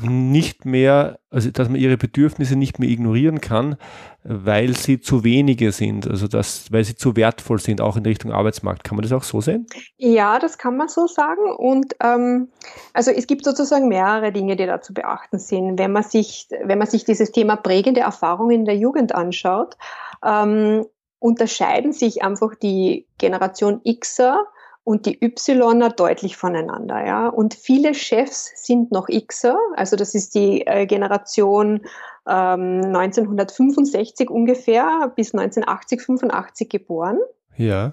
nicht 0.00 0.64
mehr, 0.64 1.18
also 1.30 1.50
dass 1.50 1.68
man 1.68 1.78
ihre 1.78 1.96
Bedürfnisse 1.96 2.56
nicht 2.56 2.78
mehr 2.78 2.88
ignorieren 2.88 3.40
kann, 3.40 3.76
weil 4.22 4.74
sie 4.74 5.00
zu 5.00 5.24
wenige 5.24 5.72
sind, 5.72 6.08
also 6.08 6.26
dass, 6.26 6.72
weil 6.72 6.84
sie 6.84 6.94
zu 6.94 7.16
wertvoll 7.16 7.58
sind, 7.58 7.82
auch 7.82 7.96
in 7.96 8.04
Richtung 8.04 8.32
Arbeitsmarkt. 8.32 8.82
Kann 8.82 8.96
man 8.96 9.02
das 9.02 9.12
auch 9.12 9.22
so 9.22 9.42
sehen? 9.42 9.66
Ja, 9.98 10.38
das 10.38 10.56
kann 10.56 10.76
man 10.78 10.88
so 10.88 11.06
sagen. 11.06 11.52
Und 11.56 11.94
ähm, 12.02 12.48
also 12.94 13.10
es 13.10 13.26
gibt 13.26 13.44
sozusagen 13.44 13.88
mehrere 13.88 14.32
Dinge, 14.32 14.56
die 14.56 14.66
da 14.66 14.80
zu 14.80 14.94
beachten 14.94 15.38
sind. 15.38 15.78
Wenn 15.78 15.92
man 15.92 16.02
sich, 16.02 16.48
wenn 16.64 16.78
man 16.78 16.88
sich 16.88 17.04
dieses 17.04 17.30
Thema 17.30 17.56
prägende 17.56 18.00
Erfahrungen 18.00 18.60
in 18.60 18.64
der 18.64 18.76
Jugend 18.76 19.14
anschaut, 19.14 19.76
ähm, 20.24 20.86
unterscheiden 21.18 21.92
sich 21.92 22.22
einfach 22.22 22.54
die 22.54 23.06
Generation 23.18 23.82
Xer 24.00 24.46
und 24.84 25.06
die 25.06 25.18
Yler 25.20 25.90
deutlich 25.90 26.36
voneinander. 26.36 27.04
Ja? 27.04 27.28
Und 27.28 27.54
viele 27.54 27.94
Chefs 27.94 28.52
sind 28.54 28.92
noch 28.92 29.08
Xer, 29.08 29.58
also 29.76 29.96
das 29.96 30.14
ist 30.14 30.34
die 30.34 30.66
äh, 30.66 30.86
Generation 30.86 31.80
ähm, 32.28 32.82
1965 32.84 34.30
ungefähr 34.30 35.12
bis 35.16 35.34
1980, 35.34 36.02
85 36.02 36.68
geboren. 36.68 37.18
Ja. 37.56 37.92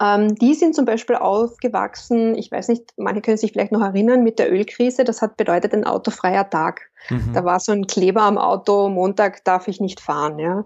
Ähm, 0.00 0.34
die 0.36 0.54
sind 0.54 0.74
zum 0.74 0.84
Beispiel 0.84 1.16
aufgewachsen, 1.16 2.36
ich 2.36 2.50
weiß 2.50 2.68
nicht, 2.68 2.92
manche 2.96 3.20
können 3.20 3.36
sich 3.36 3.52
vielleicht 3.52 3.72
noch 3.72 3.82
erinnern, 3.82 4.22
mit 4.22 4.38
der 4.38 4.52
Ölkrise. 4.52 5.04
Das 5.04 5.22
hat 5.22 5.36
bedeutet 5.36 5.74
ein 5.74 5.84
autofreier 5.84 6.48
Tag. 6.48 6.90
Mhm. 7.10 7.32
Da 7.32 7.44
war 7.44 7.58
so 7.60 7.72
ein 7.72 7.86
Kleber 7.86 8.22
am 8.22 8.38
Auto, 8.38 8.88
Montag 8.88 9.44
darf 9.44 9.68
ich 9.68 9.80
nicht 9.80 10.00
fahren. 10.00 10.38
Ja. 10.38 10.64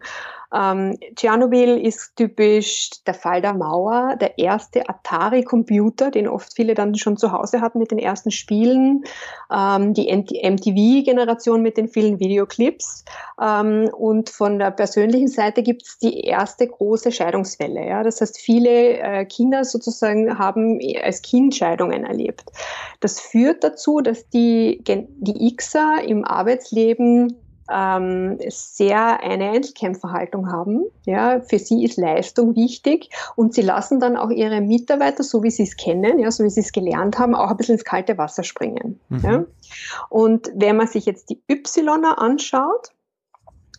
Ähm, 0.56 0.96
Tschernobyl 1.14 1.76
ist 1.76 2.16
typisch 2.16 2.90
der 3.06 3.14
Fall 3.14 3.42
der 3.42 3.52
Mauer, 3.52 4.16
der 4.16 4.38
erste 4.38 4.88
Atari-Computer, 4.88 6.10
den 6.10 6.28
oft 6.28 6.54
viele 6.54 6.75
dann 6.75 6.94
schon 6.94 7.16
zu 7.16 7.32
Hause 7.32 7.60
hatten 7.60 7.78
mit 7.78 7.90
den 7.90 7.98
ersten 7.98 8.30
Spielen, 8.30 9.04
ähm, 9.52 9.92
die 9.92 10.10
MTV-Generation 10.10 11.60
mit 11.60 11.76
den 11.76 11.88
vielen 11.88 12.18
Videoclips 12.20 13.04
ähm, 13.42 13.90
und 13.96 14.30
von 14.30 14.58
der 14.58 14.70
persönlichen 14.70 15.28
Seite 15.28 15.62
gibt 15.62 15.82
es 15.82 15.98
die 15.98 16.20
erste 16.20 16.66
große 16.66 17.12
Scheidungswelle. 17.12 17.86
Ja? 17.86 18.02
Das 18.02 18.20
heißt, 18.20 18.38
viele 18.38 18.98
äh, 18.98 19.25
Kinder 19.26 19.64
sozusagen 19.64 20.38
haben 20.38 20.78
als 21.02 21.22
Kind 21.22 21.54
Scheidungen 21.54 22.04
erlebt. 22.04 22.44
Das 23.00 23.20
führt 23.20 23.62
dazu, 23.62 24.00
dass 24.00 24.28
die, 24.30 24.82
die 24.84 25.56
Xer 25.56 26.02
im 26.06 26.25
Arbeitsleben 26.25 27.36
ähm, 27.70 28.38
sehr 28.49 29.20
eine 29.20 29.50
Einzelkämpferhaltung 29.50 30.50
haben. 30.50 30.85
Ja, 31.04 31.40
für 31.40 31.58
sie 31.58 31.85
ist 31.85 31.96
Leistung 31.96 32.54
wichtig 32.56 33.11
und 33.35 33.54
sie 33.54 33.62
lassen 33.62 34.00
dann 34.00 34.16
auch 34.16 34.30
ihre 34.30 34.61
Mitarbeiter, 34.61 35.23
so 35.23 35.42
wie 35.42 35.50
sie 35.50 35.64
es 35.64 35.76
kennen, 35.76 36.18
ja, 36.18 36.30
so 36.30 36.44
wie 36.44 36.50
sie 36.50 36.61
es 36.61 36.73
gelernt 36.73 37.18
haben, 37.18 37.35
auch 37.35 37.50
ein 37.50 37.56
bisschen 37.56 37.75
ins 37.75 37.85
kalte 37.85 38.18
Wasser 38.18 38.42
springen. 38.42 39.00
Mhm. 39.08 39.20
Ja. 39.25 39.44
Und 40.08 40.50
wenn 40.54 40.76
man 40.76 40.87
sich 40.87 41.06
jetzt 41.06 41.30
die 41.30 41.40
Ypsiloner 41.50 42.20
anschaut, 42.20 42.92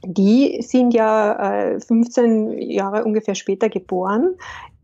die 0.03 0.61
sind 0.61 0.93
ja 0.93 1.71
äh, 1.73 1.79
15 1.79 2.59
Jahre 2.59 3.03
ungefähr 3.03 3.35
später 3.35 3.69
geboren. 3.69 4.35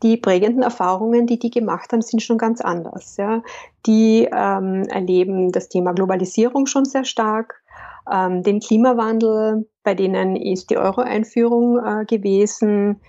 Die 0.01 0.17
prägenden 0.17 0.63
Erfahrungen, 0.63 1.27
die 1.27 1.39
die 1.39 1.51
gemacht 1.51 1.93
haben, 1.93 2.01
sind 2.01 2.21
schon 2.21 2.37
ganz 2.37 2.61
anders. 2.61 3.15
Ja. 3.17 3.41
Die 3.85 4.27
ähm, 4.31 4.83
erleben 4.89 5.51
das 5.51 5.69
Thema 5.69 5.93
Globalisierung 5.93 6.65
schon 6.65 6.85
sehr 6.85 7.05
stark 7.05 7.62
ähm, 8.11 8.43
den 8.43 8.59
Klimawandel, 8.59 9.67
bei 9.83 9.93
denen 9.93 10.35
ist 10.35 10.69
die 10.69 10.77
Euro-Einführung 10.77 11.79
äh, 11.79 12.05
gewesen, 12.05 13.01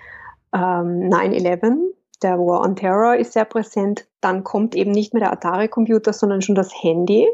ähm, 0.53 1.11
9-11, 1.11 1.95
der 2.23 2.39
War 2.39 2.63
on 2.63 2.77
Terror 2.77 3.17
ist 3.17 3.33
sehr 3.33 3.45
präsent. 3.45 4.07
Dann 4.21 4.45
kommt 4.45 4.75
eben 4.75 4.93
nicht 4.93 5.13
mehr 5.13 5.21
der 5.21 5.33
Atari-Computer, 5.33 6.13
sondern 6.13 6.43
schon 6.43 6.55
das 6.55 6.71
Handy, 6.83 7.29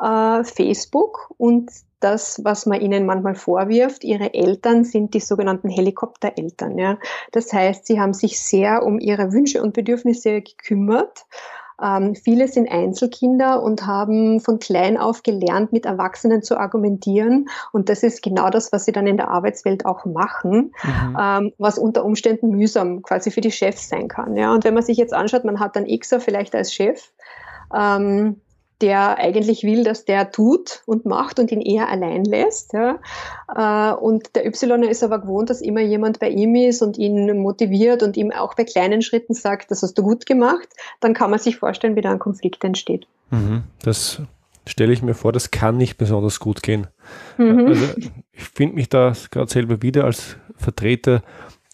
äh, 0.00 0.44
Facebook 0.44 1.30
und 1.36 1.70
das, 2.00 2.40
was 2.44 2.66
man 2.66 2.80
ihnen 2.80 3.06
manchmal 3.06 3.34
vorwirft, 3.34 4.04
ihre 4.04 4.34
Eltern 4.34 4.84
sind 4.84 5.14
die 5.14 5.20
sogenannten 5.20 5.70
Helikoptereltern. 5.70 6.76
Ja. 6.78 6.98
Das 7.32 7.52
heißt, 7.52 7.86
sie 7.86 7.98
haben 7.98 8.12
sich 8.12 8.40
sehr 8.40 8.82
um 8.82 8.98
ihre 8.98 9.32
Wünsche 9.32 9.62
und 9.62 9.72
Bedürfnisse 9.72 10.42
gekümmert 10.42 11.24
ähm, 11.84 12.14
viele 12.14 12.48
sind 12.48 12.70
Einzelkinder 12.70 13.62
und 13.62 13.86
haben 13.86 14.40
von 14.40 14.58
klein 14.58 14.96
auf 14.96 15.22
gelernt, 15.22 15.72
mit 15.72 15.84
Erwachsenen 15.84 16.42
zu 16.42 16.58
argumentieren. 16.58 17.48
Und 17.72 17.88
das 17.88 18.02
ist 18.02 18.22
genau 18.22 18.48
das, 18.48 18.72
was 18.72 18.86
sie 18.86 18.92
dann 18.92 19.06
in 19.06 19.16
der 19.16 19.28
Arbeitswelt 19.28 19.84
auch 19.84 20.06
machen, 20.06 20.72
mhm. 20.82 21.16
ähm, 21.20 21.52
was 21.58 21.78
unter 21.78 22.04
Umständen 22.04 22.50
mühsam 22.50 23.02
quasi 23.02 23.30
für 23.30 23.42
die 23.42 23.52
Chefs 23.52 23.88
sein 23.88 24.08
kann. 24.08 24.36
Ja? 24.36 24.52
Und 24.52 24.64
wenn 24.64 24.74
man 24.74 24.82
sich 24.82 24.96
jetzt 24.96 25.12
anschaut, 25.12 25.44
man 25.44 25.60
hat 25.60 25.76
dann 25.76 25.86
Xer 25.86 26.20
vielleicht 26.20 26.54
als 26.54 26.72
Chef. 26.72 27.12
Ähm, 27.74 28.40
der 28.80 29.18
eigentlich 29.18 29.62
will, 29.62 29.84
dass 29.84 30.04
der 30.04 30.30
tut 30.30 30.82
und 30.86 31.06
macht 31.06 31.38
und 31.38 31.52
ihn 31.52 31.60
eher 31.60 31.88
allein 31.88 32.24
lässt. 32.24 32.72
Ja. 32.72 32.98
Äh, 33.54 33.94
und 33.94 34.34
der 34.34 34.46
Y 34.46 34.82
ist 34.82 35.02
aber 35.02 35.20
gewohnt, 35.20 35.50
dass 35.50 35.60
immer 35.60 35.80
jemand 35.80 36.18
bei 36.18 36.28
ihm 36.28 36.54
ist 36.54 36.82
und 36.82 36.98
ihn 36.98 37.38
motiviert 37.38 38.02
und 38.02 38.16
ihm 38.16 38.32
auch 38.32 38.54
bei 38.54 38.64
kleinen 38.64 39.02
Schritten 39.02 39.34
sagt, 39.34 39.70
das 39.70 39.82
hast 39.82 39.94
du 39.94 40.02
gut 40.02 40.26
gemacht, 40.26 40.68
dann 41.00 41.14
kann 41.14 41.30
man 41.30 41.38
sich 41.38 41.56
vorstellen, 41.56 41.96
wie 41.96 42.00
da 42.00 42.10
ein 42.10 42.18
Konflikt 42.18 42.64
entsteht. 42.64 43.06
Mhm. 43.30 43.62
Das 43.82 44.20
stelle 44.66 44.92
ich 44.92 45.02
mir 45.02 45.14
vor, 45.14 45.32
das 45.32 45.50
kann 45.50 45.76
nicht 45.76 45.96
besonders 45.96 46.40
gut 46.40 46.62
gehen. 46.62 46.88
Mhm. 47.38 47.66
Also 47.66 47.86
ich 48.32 48.42
finde 48.42 48.74
mich 48.74 48.88
da 48.88 49.12
gerade 49.30 49.50
selber 49.50 49.82
wieder 49.82 50.04
als 50.04 50.36
Vertreter 50.56 51.22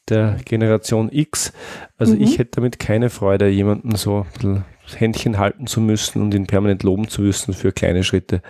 der 0.08 0.36
Generation 0.44 1.08
X. 1.10 1.52
Also 1.96 2.14
mhm. 2.14 2.22
ich 2.22 2.38
hätte 2.38 2.52
damit 2.56 2.78
keine 2.78 3.10
Freude, 3.10 3.48
jemanden 3.48 3.94
so 3.96 4.18
ein 4.18 4.26
bisschen 4.32 4.64
Händchen 4.98 5.38
halten 5.38 5.66
zu 5.66 5.80
müssen 5.80 6.22
und 6.22 6.34
ihn 6.34 6.46
permanent 6.46 6.82
loben 6.82 7.08
zu 7.08 7.22
müssen 7.22 7.54
für 7.54 7.72
kleine 7.72 8.04
Schritte. 8.04 8.42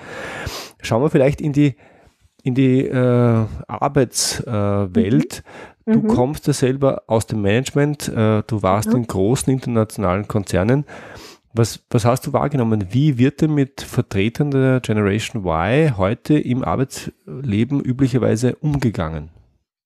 Schauen 0.82 1.02
wir 1.02 1.10
vielleicht 1.10 1.40
in 1.40 1.52
die, 1.52 1.74
in 2.42 2.54
die 2.54 2.86
äh, 2.86 3.44
Arbeitswelt. 3.66 5.42
Äh, 5.86 5.92
du 5.92 6.00
mhm. 6.00 6.08
kommst 6.08 6.46
ja 6.46 6.52
selber 6.52 7.02
aus 7.06 7.26
dem 7.26 7.42
Management, 7.42 8.08
äh, 8.08 8.42
du 8.46 8.62
warst 8.62 8.90
mhm. 8.90 8.96
in 8.96 9.06
großen 9.06 9.52
internationalen 9.52 10.28
Konzernen. 10.28 10.84
Was, 11.52 11.84
was 11.90 12.04
hast 12.04 12.26
du 12.28 12.32
wahrgenommen? 12.32 12.86
Wie 12.90 13.18
wird 13.18 13.40
denn 13.40 13.54
mit 13.54 13.80
Vertretern 13.80 14.52
der 14.52 14.78
Generation 14.80 15.44
Y 15.44 15.96
heute 15.96 16.38
im 16.38 16.62
Arbeitsleben 16.62 17.80
üblicherweise 17.80 18.54
umgegangen? 18.56 19.30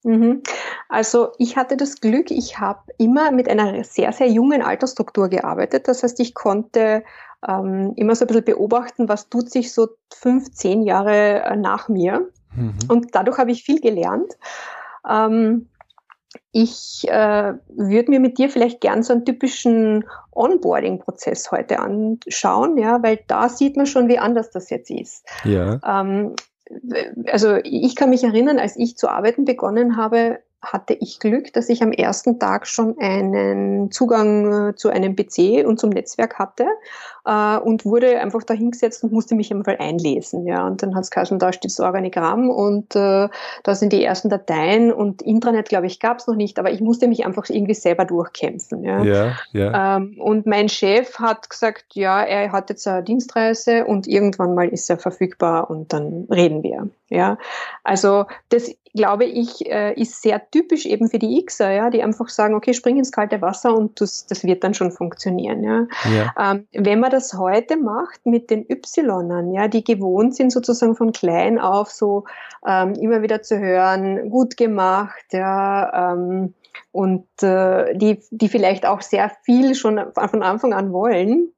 Mhm. 0.05 0.43
Also 0.89 1.33
ich 1.39 1.57
hatte 1.57 1.77
das 1.77 2.01
Glück, 2.01 2.31
ich 2.31 2.59
habe 2.59 2.81
immer 2.99 3.31
mit 3.31 3.49
einer 3.49 3.85
sehr, 3.85 4.13
sehr 4.13 4.29
jungen 4.29 4.63
Altersstruktur 4.63 5.29
gearbeitet. 5.29 5.89
Das 5.89 6.03
heißt, 6.03 6.21
ich 6.21 6.35
konnte 6.35 7.05
ähm, 7.47 7.93
immer 7.97 8.15
so 8.15 8.25
ein 8.25 8.29
bisschen 8.29 8.45
beobachten, 8.45 9.09
was 9.09 9.29
tut 9.29 9.51
sich 9.51 9.73
so 9.73 9.89
fünf, 10.13 10.51
zehn 10.53 10.83
Jahre 10.83 11.43
äh, 11.43 11.57
nach 11.57 11.89
mir. 11.89 12.29
Mhm. 12.55 12.79
Und 12.89 13.15
dadurch 13.15 13.39
habe 13.39 13.51
ich 13.51 13.65
viel 13.65 13.81
gelernt. 13.81 14.37
Ähm, 15.09 15.69
ich 16.53 17.07
äh, 17.09 17.55
würde 17.69 18.11
mir 18.11 18.21
mit 18.21 18.39
dir 18.39 18.49
vielleicht 18.49 18.81
gern 18.81 19.03
so 19.03 19.13
einen 19.13 19.25
typischen 19.25 20.05
Onboarding-Prozess 20.33 21.51
heute 21.51 21.79
anschauen, 21.79 22.77
ja, 22.79 23.03
weil 23.03 23.21
da 23.27 23.49
sieht 23.49 23.77
man 23.77 23.87
schon, 23.87 24.09
wie 24.09 24.19
anders 24.19 24.51
das 24.51 24.71
jetzt 24.71 24.91
ist. 24.91 25.27
Ja. 25.45 25.81
Ähm, 25.87 26.35
also 27.31 27.57
ich 27.63 27.95
kann 27.95 28.11
mich 28.11 28.25
erinnern, 28.25 28.59
als 28.59 28.77
ich 28.77 28.97
zu 28.97 29.09
arbeiten 29.09 29.45
begonnen 29.45 29.97
habe, 29.97 30.41
hatte 30.65 30.95
ich 30.95 31.21
Glück, 31.21 31.53
dass 31.53 31.69
ich 31.69 31.83
am 31.83 31.93
ersten 31.93 32.39
Tag 32.39 32.67
schon 32.67 32.99
einen 32.99 33.91
Zugang 33.91 34.71
äh, 34.71 34.75
zu 34.75 34.89
einem 34.89 35.17
PC 35.17 35.67
und 35.67 35.79
zum 35.79 35.91
Netzwerk 35.91 36.39
hatte 36.39 36.67
äh, 37.27 37.59
und 37.59 37.85
wurde 37.85 38.21
einfach 38.21 38.43
da 38.43 38.55
hingesetzt 38.55 39.05
und 39.05 39.13
musste 39.13 39.35
mich 39.35 39.53
einfach 39.53 39.79
einlesen. 39.79 40.47
Ja. 40.47 40.67
Und 40.67 40.83
dann 40.83 40.95
hat 40.95 41.05
es 41.05 41.11
geheißen, 41.11 41.39
da 41.39 41.53
steht 41.53 41.71
das 41.71 41.81
Organigramm 41.81 42.51
und 42.51 42.95
äh, 42.95 43.29
da 43.63 43.75
sind 43.75 43.93
die 43.93 44.05
ersten 44.05 44.29
Dateien 44.29 44.93
und 44.93 45.23
Intranet, 45.23 45.69
glaube 45.69 45.87
ich, 45.87 46.01
gab 46.01 46.19
es 46.19 46.27
noch 46.27 46.37
nicht, 46.37 46.59
aber 46.59 46.71
ich 46.71 46.81
musste 46.81 47.09
mich 47.09 47.25
einfach 47.25 47.49
irgendwie 47.49 47.75
selber 47.75 48.05
durchkämpfen. 48.05 48.85
Ja. 48.85 49.03
Ja, 49.03 49.33
ja. 49.53 49.97
Ähm, 49.97 50.17
und 50.19 50.47
mein 50.47 50.69
Chef 50.69 51.19
hat 51.19 51.51
gesagt, 51.51 51.85
ja, 51.95 52.23
er 52.23 52.53
hat 52.53 52.71
jetzt 52.71 52.87
eine 52.87 53.03
Dienstreise 53.03 53.85
und 53.85 54.07
irgendwann 54.07 54.55
mal 54.55 54.69
ist 54.69 54.89
er 54.91 54.99
verfügbar 54.99 55.71
und 55.71 55.93
dann 55.93 56.27
reden 56.31 56.63
wir. 56.63 56.89
Ja. 57.09 57.39
Also 57.83 58.27
das 58.49 58.71
glaube 58.95 59.25
ich, 59.25 59.69
äh, 59.69 59.93
ist 60.01 60.23
sehr 60.23 60.41
typisch 60.51 60.87
eben 60.87 61.09
für 61.09 61.19
die 61.19 61.45
Xer, 61.45 61.73
ja, 61.73 61.91
die 61.91 62.03
einfach 62.03 62.29
sagen, 62.29 62.55
okay, 62.55 62.73
spring 62.73 62.97
ins 62.97 63.11
kalte 63.11 63.43
Wasser 63.43 63.75
und 63.75 64.01
das, 64.01 64.27
das 64.27 64.45
wird 64.45 64.63
dann 64.63 64.73
schon 64.73 64.93
funktionieren. 64.93 65.65
Ja. 65.65 65.87
ja. 66.15 66.53
Ähm, 66.53 66.69
wenn 66.73 67.01
man 67.01 67.11
das 67.15 67.35
heute 67.35 67.77
macht 67.77 68.27
mit 68.27 68.51
den 68.51 68.67
Ynern, 68.69 69.53
ja, 69.53 69.69
die 69.69 69.85
gewohnt 69.85 70.37
sind 70.37 70.51
sozusagen 70.51 70.97
von 70.97 71.13
klein 71.13 71.59
auf 71.59 71.91
so 71.91 72.25
ähm, 72.67 72.95
immer 72.95 73.23
wieder 73.23 73.43
zu 73.43 73.59
hören, 73.59 74.31
gut 74.31 74.57
gemacht, 74.57 75.25
ja, 75.33 76.13
ähm, 76.13 76.55
und 76.93 77.27
äh, 77.43 77.97
die, 77.97 78.21
die 78.31 78.49
vielleicht 78.49 78.87
auch 78.87 79.01
sehr 79.01 79.31
viel 79.45 79.75
schon 79.75 80.01
von 80.15 80.43
Anfang 80.43 80.73
an 80.73 80.93
wollen, 80.93 81.53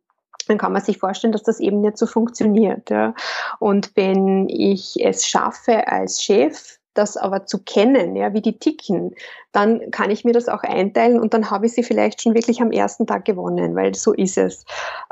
dann 0.49 0.59
kann 0.59 0.73
man 0.73 0.83
sich 0.83 0.99
vorstellen, 0.99 1.33
dass 1.33 1.43
das 1.43 1.61
eben 1.61 1.81
nicht 1.81 1.99
so 1.99 2.07
funktioniert. 2.07 2.91
Ja. 2.91 3.15
Und 3.59 3.93
wenn 3.97 4.49
ich 4.49 4.97
es 5.05 5.27
schaffe, 5.27 5.89
als 5.89 6.23
Chef 6.23 6.79
das 6.99 7.17
aber 7.17 7.47
zu 7.47 7.63
kennen, 7.63 8.17
ja, 8.17 8.33
wie 8.33 8.43
die 8.43 8.59
ticken, 8.59 9.15
dann 9.53 9.91
kann 9.91 10.11
ich 10.11 10.25
mir 10.25 10.33
das 10.33 10.49
auch 10.49 10.63
einteilen 10.63 11.21
und 11.21 11.35
dann 11.35 11.51
habe 11.51 11.67
ich 11.67 11.73
sie 11.73 11.83
vielleicht 11.83 12.23
schon 12.23 12.35
wirklich 12.35 12.61
am 12.61 12.73
ersten 12.73 13.07
Tag 13.07 13.25
gewonnen, 13.25 13.75
weil 13.75 13.95
so 13.95 14.13
ist 14.13 14.39
es. 14.39 14.65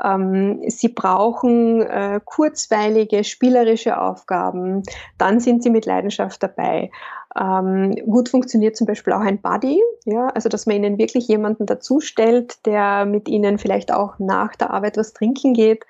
Ähm, 0.03 0.61
sie 0.67 0.89
brauchen 0.89 1.81
äh, 1.81 2.19
kurzweilige, 2.23 3.23
spielerische 3.23 3.99
Aufgaben, 3.99 4.83
dann 5.17 5.39
sind 5.39 5.63
sie 5.63 5.69
mit 5.69 5.85
Leidenschaft 5.85 6.43
dabei. 6.43 6.91
Ähm, 7.39 7.95
gut 8.05 8.29
funktioniert 8.29 8.77
zum 8.77 8.87
Beispiel 8.87 9.11
auch 9.11 9.19
ein 9.19 9.41
Buddy, 9.41 9.81
ja, 10.05 10.27
also 10.27 10.47
dass 10.47 10.65
man 10.65 10.77
ihnen 10.77 10.97
wirklich 10.97 11.27
jemanden 11.27 11.65
dazustellt, 11.65 12.65
der 12.65 13.05
mit 13.05 13.27
ihnen 13.27 13.57
vielleicht 13.57 13.91
auch 13.91 14.19
nach 14.19 14.55
der 14.55 14.71
Arbeit 14.71 14.97
was 14.97 15.13
trinken 15.13 15.53
geht. 15.53 15.85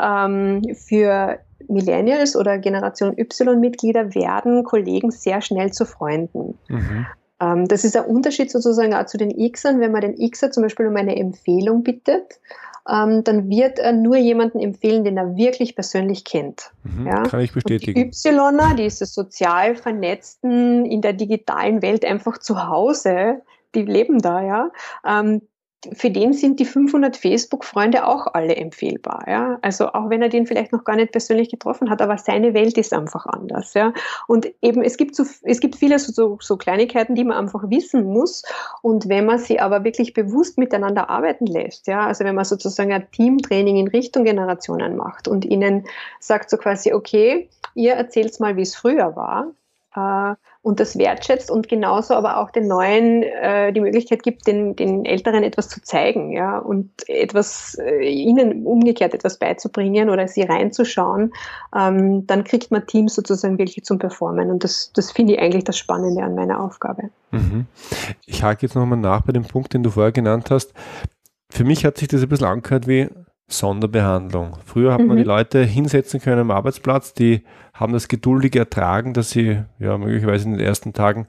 Ähm, 0.00 0.62
für 0.74 1.38
Millennials 1.68 2.36
oder 2.36 2.58
Generation 2.58 3.16
Y-Mitglieder 3.16 4.14
werden 4.14 4.64
Kollegen 4.64 5.10
sehr 5.10 5.40
schnell 5.40 5.72
zu 5.72 5.86
Freunden. 5.86 6.58
Mhm. 6.68 7.06
Ähm, 7.40 7.68
das 7.68 7.84
ist 7.84 7.96
ein 7.96 8.04
Unterschied 8.04 8.50
sozusagen 8.50 8.94
auch 8.94 9.06
zu 9.06 9.16
den 9.16 9.32
Xern. 9.52 9.80
Wenn 9.80 9.92
man 9.92 10.02
den 10.02 10.30
Xer 10.30 10.50
zum 10.50 10.62
Beispiel 10.62 10.86
um 10.86 10.96
eine 10.96 11.16
Empfehlung 11.16 11.82
bittet, 11.82 12.38
ähm, 12.88 13.22
dann 13.24 13.48
wird 13.48 13.78
er 13.78 13.92
nur 13.92 14.16
jemanden 14.16 14.58
empfehlen, 14.60 15.04
den 15.04 15.16
er 15.16 15.36
wirklich 15.36 15.74
persönlich 15.74 16.24
kennt. 16.24 16.72
Mhm, 16.82 17.06
ja? 17.06 17.22
Kann 17.22 17.40
ich 17.40 17.52
bestätigen. 17.52 18.02
Und 18.02 18.24
die 18.24 18.28
Yler, 18.28 18.74
diese 18.76 19.06
sozial 19.06 19.76
vernetzten, 19.76 20.84
in 20.84 21.00
der 21.00 21.12
digitalen 21.12 21.82
Welt 21.82 22.04
einfach 22.04 22.38
zu 22.38 22.66
Hause, 22.66 23.42
die 23.74 23.82
leben 23.82 24.20
da, 24.20 24.42
ja. 24.42 24.70
Ähm, 25.06 25.42
für 25.92 26.10
den 26.10 26.32
sind 26.32 26.60
die 26.60 26.64
500 26.64 27.16
Facebook-Freunde 27.16 28.06
auch 28.06 28.28
alle 28.34 28.56
empfehlbar. 28.56 29.24
Ja? 29.26 29.58
Also 29.62 29.88
auch 29.88 30.10
wenn 30.10 30.22
er 30.22 30.28
den 30.28 30.46
vielleicht 30.46 30.72
noch 30.72 30.84
gar 30.84 30.96
nicht 30.96 31.12
persönlich 31.12 31.50
getroffen 31.50 31.90
hat, 31.90 32.00
aber 32.00 32.18
seine 32.18 32.54
Welt 32.54 32.78
ist 32.78 32.92
einfach 32.92 33.26
anders. 33.26 33.74
Ja? 33.74 33.92
Und 34.28 34.48
eben 34.62 34.82
es 34.82 34.96
gibt 34.96 35.16
so, 35.16 35.24
es 35.42 35.60
gibt 35.60 35.76
viele 35.76 35.98
so, 35.98 36.38
so 36.40 36.56
Kleinigkeiten, 36.56 37.14
die 37.14 37.24
man 37.24 37.36
einfach 37.36 37.68
wissen 37.68 38.04
muss. 38.04 38.42
Und 38.82 39.08
wenn 39.08 39.26
man 39.26 39.38
sie 39.38 39.60
aber 39.60 39.84
wirklich 39.84 40.14
bewusst 40.14 40.58
miteinander 40.58 41.10
arbeiten 41.10 41.46
lässt, 41.46 41.86
ja, 41.86 42.06
also 42.06 42.24
wenn 42.24 42.34
man 42.34 42.44
sozusagen 42.44 42.92
ein 42.92 43.10
Teamtraining 43.10 43.76
in 43.76 43.88
Richtung 43.88 44.24
Generationen 44.24 44.96
macht 44.96 45.26
und 45.26 45.44
ihnen 45.44 45.84
sagt 46.20 46.50
so 46.50 46.56
quasi, 46.56 46.92
okay, 46.92 47.48
ihr 47.74 47.94
erzählt 47.94 48.38
mal, 48.40 48.56
wie 48.56 48.62
es 48.62 48.74
früher 48.74 49.16
war, 49.16 49.52
äh, 49.96 50.36
und 50.62 50.78
das 50.78 50.96
wertschätzt 50.96 51.50
und 51.50 51.68
genauso 51.68 52.14
aber 52.14 52.38
auch 52.38 52.50
den 52.50 52.68
Neuen 52.68 53.24
äh, 53.24 53.72
die 53.72 53.80
Möglichkeit 53.80 54.22
gibt, 54.22 54.46
den, 54.46 54.76
den 54.76 55.04
Älteren 55.04 55.42
etwas 55.42 55.68
zu 55.68 55.82
zeigen, 55.82 56.30
ja, 56.30 56.58
und 56.58 56.90
etwas 57.08 57.76
äh, 57.80 58.08
ihnen 58.08 58.64
umgekehrt 58.64 59.12
etwas 59.12 59.38
beizubringen 59.38 60.08
oder 60.08 60.28
sie 60.28 60.42
reinzuschauen, 60.42 61.32
ähm, 61.76 62.28
dann 62.28 62.44
kriegt 62.44 62.70
man 62.70 62.86
Teams 62.86 63.16
sozusagen 63.16 63.58
wirklich 63.58 63.84
zum 63.84 63.98
Performen. 63.98 64.50
Und 64.50 64.62
das, 64.62 64.92
das 64.94 65.10
finde 65.10 65.34
ich 65.34 65.40
eigentlich 65.40 65.64
das 65.64 65.76
Spannende 65.76 66.22
an 66.22 66.36
meiner 66.36 66.60
Aufgabe. 66.60 67.10
Mhm. 67.32 67.66
Ich 68.26 68.44
hake 68.44 68.64
jetzt 68.64 68.76
nochmal 68.76 68.98
nach 68.98 69.22
bei 69.22 69.32
dem 69.32 69.44
Punkt, 69.44 69.74
den 69.74 69.82
du 69.82 69.90
vorher 69.90 70.12
genannt 70.12 70.50
hast. 70.50 70.72
Für 71.50 71.64
mich 71.64 71.84
hat 71.84 71.98
sich 71.98 72.06
das 72.06 72.22
ein 72.22 72.28
bisschen 72.28 72.46
angehört 72.46 72.86
wie 72.86 73.08
Sonderbehandlung. 73.48 74.56
Früher 74.64 74.92
hat 74.92 75.00
mhm. 75.00 75.08
man 75.08 75.16
die 75.16 75.24
Leute 75.24 75.64
hinsetzen 75.64 76.20
können 76.20 76.40
am 76.40 76.50
Arbeitsplatz, 76.52 77.14
die 77.14 77.42
haben 77.82 77.92
das 77.92 78.08
geduldig 78.08 78.56
ertragen, 78.56 79.12
dass 79.12 79.30
sie 79.30 79.62
ja 79.78 79.98
möglicherweise 79.98 80.46
in 80.46 80.52
den 80.52 80.66
ersten 80.66 80.92
Tagen 80.92 81.26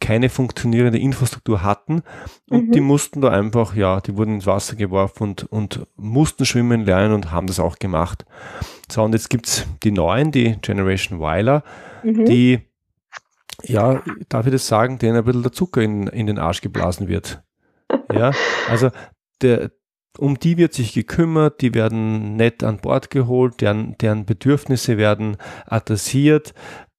keine 0.00 0.30
funktionierende 0.30 0.98
Infrastruktur 0.98 1.62
hatten 1.62 2.02
und 2.48 2.68
mhm. 2.68 2.72
die 2.72 2.80
mussten 2.80 3.20
da 3.20 3.28
einfach, 3.28 3.76
ja, 3.76 4.00
die 4.00 4.16
wurden 4.16 4.36
ins 4.36 4.46
Wasser 4.46 4.74
geworfen 4.74 5.22
und, 5.22 5.44
und 5.44 5.86
mussten 5.96 6.46
schwimmen 6.46 6.84
lernen 6.84 7.12
und 7.12 7.30
haben 7.30 7.46
das 7.46 7.60
auch 7.60 7.78
gemacht. 7.78 8.24
So, 8.90 9.02
und 9.02 9.12
jetzt 9.12 9.28
gibt's 9.28 9.66
die 9.82 9.92
neuen, 9.92 10.32
die 10.32 10.56
Generation 10.62 11.20
Weiler, 11.20 11.62
mhm. 12.02 12.24
die, 12.24 12.60
ja, 13.62 14.02
darf 14.30 14.46
ich 14.46 14.52
das 14.52 14.66
sagen, 14.66 14.98
denen 14.98 15.18
ein 15.18 15.24
bisschen 15.24 15.42
der 15.42 15.52
Zucker 15.52 15.82
in, 15.82 16.06
in 16.06 16.26
den 16.26 16.38
Arsch 16.38 16.62
geblasen 16.62 17.06
wird. 17.06 17.42
Ja, 18.12 18.32
also 18.68 18.90
der, 19.42 19.70
um 20.18 20.38
die 20.38 20.56
wird 20.56 20.74
sich 20.74 20.92
gekümmert, 20.92 21.60
die 21.60 21.74
werden 21.74 22.36
nett 22.36 22.64
an 22.64 22.78
Bord 22.78 23.10
geholt, 23.10 23.60
deren, 23.60 23.96
deren 23.98 24.26
Bedürfnisse 24.26 24.96
werden 24.98 25.36
adressiert. 25.66 26.54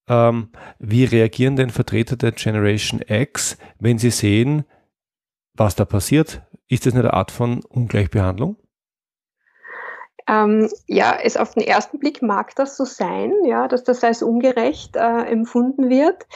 Ähm, 0.08 0.50
wie 0.78 1.04
reagieren 1.04 1.56
denn 1.56 1.70
Vertreter 1.70 2.16
der 2.16 2.32
Generation 2.32 3.00
X, 3.06 3.58
wenn 3.78 3.98
sie 3.98 4.10
sehen, 4.10 4.64
was 5.54 5.74
da 5.74 5.84
passiert? 5.84 6.42
Ist 6.68 6.86
das 6.86 6.94
eine 6.94 7.12
Art 7.12 7.30
von 7.30 7.62
Ungleichbehandlung? 7.68 8.56
Ähm, 10.28 10.68
ja, 10.86 11.16
es 11.22 11.36
auf 11.36 11.54
den 11.54 11.64
ersten 11.64 11.98
Blick 11.98 12.22
mag 12.22 12.54
das 12.54 12.76
so 12.76 12.84
sein, 12.84 13.32
ja, 13.44 13.66
dass 13.68 13.82
das 13.84 14.04
als 14.04 14.22
ungerecht 14.22 14.96
äh, 14.96 15.22
empfunden 15.24 15.90
wird. 15.90 16.26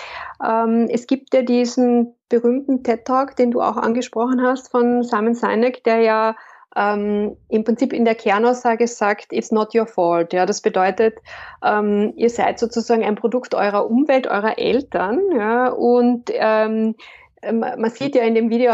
Ähm, 0.45 0.89
es 0.91 1.07
gibt 1.07 1.33
ja 1.33 1.43
diesen 1.43 2.15
berühmten 2.29 2.83
TED 2.83 3.05
Talk, 3.05 3.37
den 3.37 3.53
du 3.53 3.61
auch 3.61 3.77
angesprochen 3.77 4.43
hast, 4.43 4.71
von 4.71 5.05
Simon 5.05 5.35
Sinek, 5.35 5.85
der 5.85 6.01
ja 6.01 6.37
ähm, 6.77 7.37
im 7.49 7.65
Prinzip 7.65 7.93
in 7.93 8.05
der 8.05 8.15
Kernaussage 8.15 8.87
sagt, 8.87 9.33
it's 9.33 9.51
not 9.51 9.75
your 9.75 9.87
fault. 9.87 10.33
Ja, 10.33 10.45
das 10.45 10.61
bedeutet, 10.61 11.19
ähm, 11.65 12.13
ihr 12.17 12.31
seid 12.31 12.59
sozusagen 12.59 13.03
ein 13.03 13.15
Produkt 13.17 13.55
eurer 13.55 13.91
Umwelt, 13.91 14.27
eurer 14.27 14.59
Eltern. 14.59 15.21
Ja, 15.35 15.69
und 15.69 16.31
ähm, 16.33 16.95
ähm 17.43 17.61
man 17.61 17.91
sieht 17.91 18.15
ja 18.15 18.23
in 18.23 18.35
dem 18.35 18.51
Video, 18.51 18.73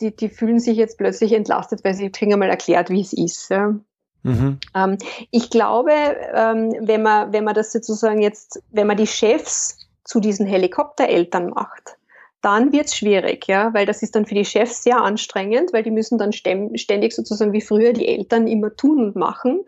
die, 0.00 0.14
die 0.14 0.28
fühlen 0.28 0.58
sich 0.58 0.76
jetzt 0.76 0.98
plötzlich 0.98 1.32
entlastet, 1.32 1.84
weil 1.84 1.94
sie 1.94 2.10
kriegen 2.10 2.32
einmal 2.32 2.50
erklärt, 2.50 2.90
wie 2.90 3.00
es 3.00 3.12
ist. 3.12 3.50
Ja. 3.50 3.74
Mhm. 4.24 4.58
Ähm, 4.74 4.98
ich 5.30 5.50
glaube, 5.50 5.92
ähm, 5.92 6.74
wenn 6.80 7.02
man, 7.02 7.32
wenn 7.32 7.44
man 7.44 7.54
das 7.54 7.70
sozusagen 7.70 8.20
jetzt, 8.20 8.62
wenn 8.72 8.88
man 8.88 8.96
die 8.96 9.06
Chefs 9.06 9.86
zu 10.02 10.18
diesen 10.18 10.46
Helikoptereltern 10.46 11.50
macht, 11.50 11.98
dann 12.44 12.72
wird 12.72 12.86
es 12.86 12.96
schwierig, 12.96 13.46
ja, 13.48 13.72
weil 13.72 13.86
das 13.86 14.02
ist 14.02 14.14
dann 14.14 14.26
für 14.26 14.34
die 14.34 14.44
Chefs 14.44 14.82
sehr 14.82 15.00
anstrengend, 15.00 15.72
weil 15.72 15.82
die 15.82 15.90
müssen 15.90 16.18
dann 16.18 16.32
ständig 16.32 17.12
sozusagen 17.12 17.52
wie 17.52 17.62
früher 17.62 17.94
die 17.94 18.06
Eltern 18.06 18.46
immer 18.46 18.76
tun 18.76 19.02
und 19.02 19.16
machen. 19.16 19.64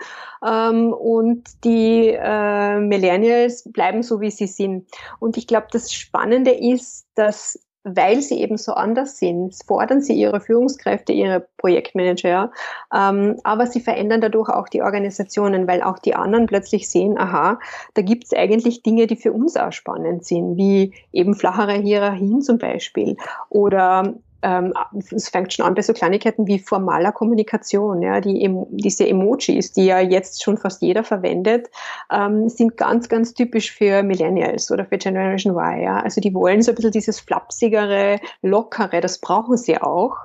Ähm, 0.46 0.92
und 0.92 1.64
die 1.64 2.08
äh, 2.08 2.78
Millennials 2.78 3.70
bleiben 3.72 4.02
so, 4.02 4.20
wie 4.20 4.30
sie 4.30 4.46
sind. 4.46 4.88
Und 5.18 5.38
ich 5.38 5.46
glaube, 5.46 5.68
das 5.72 5.92
Spannende 5.92 6.50
ist, 6.50 7.06
dass 7.14 7.58
weil 7.88 8.20
sie 8.20 8.40
eben 8.40 8.56
so 8.56 8.72
anders 8.72 9.18
sind, 9.18 9.54
fordern 9.64 10.00
sie 10.00 10.14
ihre 10.14 10.40
Führungskräfte, 10.40 11.12
ihre 11.12 11.46
Projektmanager, 11.56 12.50
ähm, 12.92 13.36
aber 13.44 13.68
sie 13.68 13.80
verändern 13.80 14.20
dadurch 14.20 14.48
auch 14.48 14.68
die 14.68 14.82
Organisationen, 14.82 15.68
weil 15.68 15.82
auch 15.82 16.00
die 16.00 16.16
anderen 16.16 16.46
plötzlich 16.46 16.90
sehen, 16.90 17.16
aha, 17.16 17.60
da 17.94 18.02
gibt 18.02 18.24
es 18.24 18.32
eigentlich 18.32 18.82
Dinge, 18.82 19.06
die 19.06 19.14
für 19.14 19.32
uns 19.32 19.56
auch 19.56 19.72
spannend 19.72 20.24
sind, 20.24 20.56
wie 20.56 20.94
eben 21.12 21.34
flachere 21.34 21.74
Hierarchien 21.74 22.42
zum 22.42 22.58
Beispiel 22.58 23.16
oder 23.50 24.14
ähm, 24.42 24.72
es 25.10 25.28
fängt 25.28 25.52
schon 25.52 25.66
an 25.66 25.74
bei 25.74 25.82
so 25.82 25.92
Kleinigkeiten 25.92 26.46
wie 26.46 26.58
formaler 26.58 27.12
Kommunikation. 27.12 28.02
Ja, 28.02 28.20
die, 28.20 28.48
diese 28.70 29.08
Emojis, 29.08 29.72
die 29.72 29.86
ja 29.86 30.00
jetzt 30.00 30.42
schon 30.42 30.58
fast 30.58 30.82
jeder 30.82 31.04
verwendet, 31.04 31.68
ähm, 32.10 32.48
sind 32.48 32.76
ganz, 32.76 33.08
ganz 33.08 33.34
typisch 33.34 33.72
für 33.72 34.02
Millennials 34.02 34.70
oder 34.70 34.84
für 34.84 34.98
Generation 34.98 35.54
Y. 35.54 35.82
Ja. 35.82 36.00
Also 36.00 36.20
die 36.20 36.34
wollen 36.34 36.62
so 36.62 36.72
ein 36.72 36.74
bisschen 36.74 36.92
dieses 36.92 37.20
flapsigere, 37.20 38.18
lockere, 38.42 39.00
das 39.00 39.18
brauchen 39.20 39.56
sie 39.56 39.80
auch. 39.80 40.16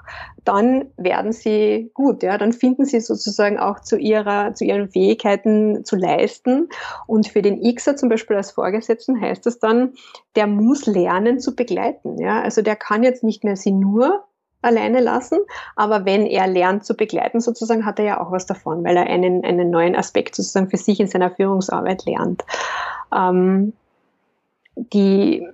Dann 0.44 0.86
werden 0.98 1.32
sie 1.34 1.92
gut, 1.94 2.24
ja, 2.24 2.38
dann 2.38 2.54
finden 2.54 2.86
sie 2.86 3.00
sozusagen 3.00 3.60
auch 3.60 3.80
zu 3.80 3.98
ihrer, 3.98 4.54
zu 4.54 4.66
ihren 4.66 4.90
Fähigkeiten 4.90 5.86
zu 5.86 5.96
leisten. 5.96 6.70
Und 7.08 7.28
für 7.28 7.42
den 7.42 7.62
Xer 7.76 7.96
zum 7.96 8.10
Beispiel 8.10 8.38
als 8.38 8.52
Vorgesetzten 8.52 9.22
heißt 9.22 9.46
das 9.46 9.60
dann, 9.60 9.94
der 10.36 10.48
muss 10.48 10.86
lernen 10.86 11.40
zu 11.40 11.56
begleiten. 11.56 12.20
Ja. 12.20 12.42
Also 12.42 12.62
der 12.62 12.76
kann 12.76 13.04
jetzt 13.04 13.24
nicht 13.24 13.44
mehr 13.44 13.56
sie 13.56 13.72
nur 13.72 14.24
alleine 14.62 15.00
lassen. 15.00 15.40
Aber 15.76 16.06
wenn 16.06 16.26
er 16.26 16.48
lernt 16.48 16.86
zu 16.86 16.96
begleiten, 16.96 17.40
sozusagen, 17.40 17.86
hat 17.86 18.00
er 18.00 18.06
ja 18.06 18.22
auch 18.22 18.32
was 18.32 18.46
davon, 18.46 18.84
weil 18.84 18.98
er 18.98 19.08
einen, 19.08 19.44
einen 19.44 19.70
neuen 19.70 19.96
Aspekt 19.96 20.36
sozusagen 20.36 20.70
für 20.70 20.78
sich 20.78 21.00
in 21.00 21.08
seiner 21.08 21.32
Führungsarbeit 21.32 22.06
lernt. 22.06 22.44
Ähm, 23.14 23.74
die, 24.76 25.48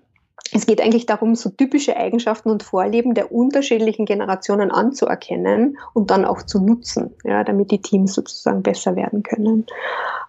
es 0.52 0.66
geht 0.66 0.82
eigentlich 0.82 1.06
darum, 1.06 1.36
so 1.36 1.50
typische 1.50 1.98
Eigenschaften 1.98 2.50
und 2.50 2.64
Vorlieben 2.64 3.14
der 3.14 3.32
unterschiedlichen 3.32 4.06
Generationen 4.06 4.72
anzuerkennen 4.72 5.78
und 5.94 6.12
dann 6.12 6.26
auch 6.26 6.44
zu 6.44 6.60
nutzen, 6.60 7.14
ja, 7.24 7.44
damit 7.44 7.72
die 7.72 7.82
Teams 7.82 8.14
sozusagen 8.14 8.64
besser 8.64 8.96
werden 8.96 9.24
können. 9.24 9.66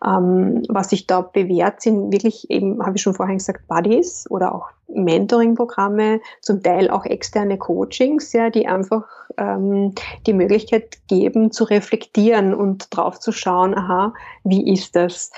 Ähm, 0.04 0.62
was 0.68 0.90
sich 0.90 1.06
da 1.06 1.20
bewährt, 1.20 1.82
sind 1.82 2.12
wirklich 2.12 2.50
eben, 2.50 2.84
habe 2.84 2.96
ich 2.96 3.02
schon 3.02 3.14
vorhin 3.14 3.38
gesagt, 3.38 3.66
Buddies 3.68 4.26
oder 4.30 4.54
auch 4.54 4.68
Mentoring-Programme, 4.88 6.20
zum 6.40 6.62
Teil 6.62 6.90
auch 6.90 7.04
externe 7.04 7.58
Coachings, 7.58 8.32
ja, 8.32 8.50
die 8.50 8.66
einfach 8.66 9.04
ähm, 9.36 9.94
die 10.26 10.32
Möglichkeit 10.32 10.98
geben, 11.08 11.50
zu 11.52 11.64
reflektieren 11.64 12.54
und 12.54 12.88
drauf 12.96 13.18
zu 13.18 13.32
schauen, 13.32 13.76
aha, 13.76 14.14
wie 14.44 14.72
ist 14.72 14.96
das? 14.96 15.32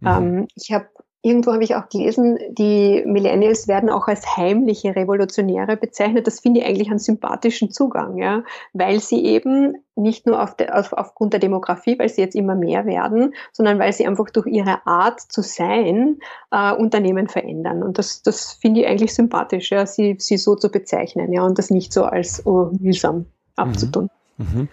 Mhm. 0.00 0.08
Ähm, 0.08 0.48
ich 0.54 0.72
habe 0.72 0.86
irgendwo 1.24 1.54
habe 1.54 1.64
ich 1.64 1.74
auch 1.74 1.88
gelesen, 1.88 2.38
die 2.50 3.02
Millennials 3.06 3.66
werden 3.66 3.88
auch 3.88 4.08
als 4.08 4.36
heimliche 4.36 4.94
Revolutionäre 4.94 5.78
bezeichnet. 5.78 6.26
Das 6.26 6.40
finde 6.40 6.60
ich 6.60 6.66
eigentlich 6.66 6.90
einen 6.90 6.98
sympathischen 6.98 7.70
Zugang, 7.70 8.18
ja, 8.18 8.44
weil 8.74 9.00
sie 9.00 9.24
eben 9.24 9.74
nicht 9.96 10.26
nur 10.26 10.42
auf 10.42 10.54
der, 10.54 10.78
auf, 10.78 10.92
aufgrund 10.92 11.32
der 11.32 11.40
Demografie, 11.40 11.98
weil 11.98 12.10
sie 12.10 12.20
jetzt 12.20 12.36
immer 12.36 12.54
mehr 12.54 12.84
werden, 12.84 13.34
sondern 13.52 13.78
weil 13.78 13.94
sie 13.94 14.06
einfach 14.06 14.28
durch 14.28 14.46
ihre 14.46 14.86
Art 14.86 15.18
zu 15.18 15.40
sein 15.40 16.18
äh, 16.50 16.74
Unternehmen 16.74 17.28
verändern. 17.28 17.82
Und 17.82 17.96
das, 17.96 18.22
das 18.22 18.52
finde 18.52 18.82
ich 18.82 18.86
eigentlich 18.86 19.14
sympathisch, 19.14 19.70
ja, 19.70 19.86
sie, 19.86 20.16
sie 20.18 20.36
so 20.36 20.56
zu 20.56 20.68
bezeichnen, 20.68 21.32
ja, 21.32 21.42
und 21.42 21.58
das 21.58 21.70
nicht 21.70 21.94
so 21.94 22.04
als 22.04 22.44
oh, 22.44 22.70
mühsam 22.78 23.24
abzutun. 23.56 24.10
Mhm. 24.36 24.46
Mhm. 24.60 24.68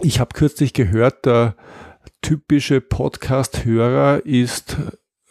Ich 0.00 0.20
habe 0.20 0.32
kürzlich 0.32 0.74
gehört, 0.74 1.26
der 1.26 1.56
typische 2.22 2.80
Podcast-Hörer 2.80 4.24
ist 4.24 4.76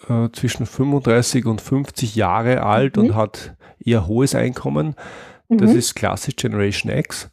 äh, 0.10 0.30
zwischen 0.34 0.66
35 0.66 1.46
und 1.46 1.62
50 1.62 2.16
Jahre 2.16 2.64
alt 2.64 2.98
mhm. 2.98 3.04
und 3.04 3.16
hat 3.16 3.56
eher 3.80 4.08
hohes 4.08 4.36
Einkommen. 4.36 4.96
Das 5.50 5.72
mhm. 5.72 5.78
ist 5.78 5.96
klassisch 5.96 6.36
Generation 6.36 6.92
X. 6.92 7.30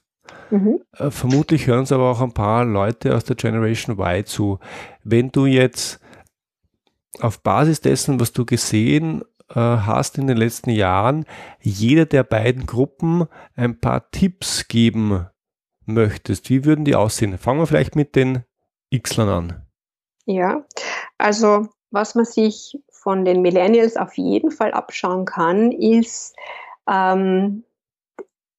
Mhm. 0.50 0.80
Äh, 0.96 1.10
vermutlich 1.10 1.66
hören 1.66 1.84
es 1.84 1.92
aber 1.92 2.10
auch 2.10 2.20
ein 2.20 2.34
paar 2.34 2.64
Leute 2.64 3.14
aus 3.14 3.24
der 3.24 3.36
Generation 3.36 3.98
Y 3.98 4.24
zu. 4.26 4.58
Wenn 5.04 5.30
du 5.30 5.46
jetzt 5.46 6.00
auf 7.20 7.42
Basis 7.42 7.80
dessen, 7.80 8.20
was 8.20 8.32
du 8.32 8.44
gesehen 8.44 9.22
äh, 9.50 9.54
hast 9.54 10.18
in 10.18 10.26
den 10.26 10.36
letzten 10.36 10.70
Jahren, 10.70 11.24
jeder 11.60 12.06
der 12.06 12.24
beiden 12.24 12.66
Gruppen 12.66 13.26
ein 13.54 13.80
paar 13.80 14.10
Tipps 14.10 14.68
geben 14.68 15.26
möchtest, 15.86 16.50
wie 16.50 16.64
würden 16.64 16.84
die 16.84 16.94
aussehen? 16.94 17.38
Fangen 17.38 17.60
wir 17.60 17.66
vielleicht 17.66 17.96
mit 17.96 18.16
den 18.16 18.44
Xlern 18.96 19.28
an. 19.28 19.66
Ja, 20.26 20.64
also 21.18 21.68
was 21.90 22.14
man 22.14 22.24
sich 22.24 22.78
von 22.90 23.24
den 23.24 23.42
Millennials 23.42 23.96
auf 23.96 24.16
jeden 24.16 24.50
Fall 24.50 24.72
abschauen 24.72 25.24
kann, 25.24 25.72
ist 25.72 26.36
ähm, 26.88 27.64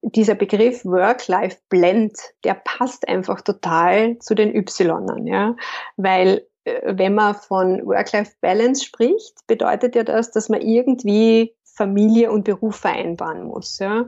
dieser 0.01 0.35
Begriff 0.35 0.83
Work-Life-Blend, 0.83 2.17
der 2.43 2.55
passt 2.55 3.07
einfach 3.07 3.41
total 3.41 4.17
zu 4.19 4.33
den 4.33 4.55
Y, 4.55 5.27
ja, 5.27 5.55
weil 5.97 6.45
äh, 6.63 6.93
wenn 6.95 7.15
man 7.15 7.35
von 7.35 7.85
Work-Life-Balance 7.85 8.83
spricht, 8.83 9.45
bedeutet 9.47 9.95
ja 9.95 10.03
das, 10.03 10.31
dass 10.31 10.49
man 10.49 10.61
irgendwie 10.61 11.53
Familie 11.81 12.31
und 12.31 12.43
Beruf 12.43 12.75
vereinbaren 12.75 13.45
muss. 13.45 13.79
Ja. 13.79 14.05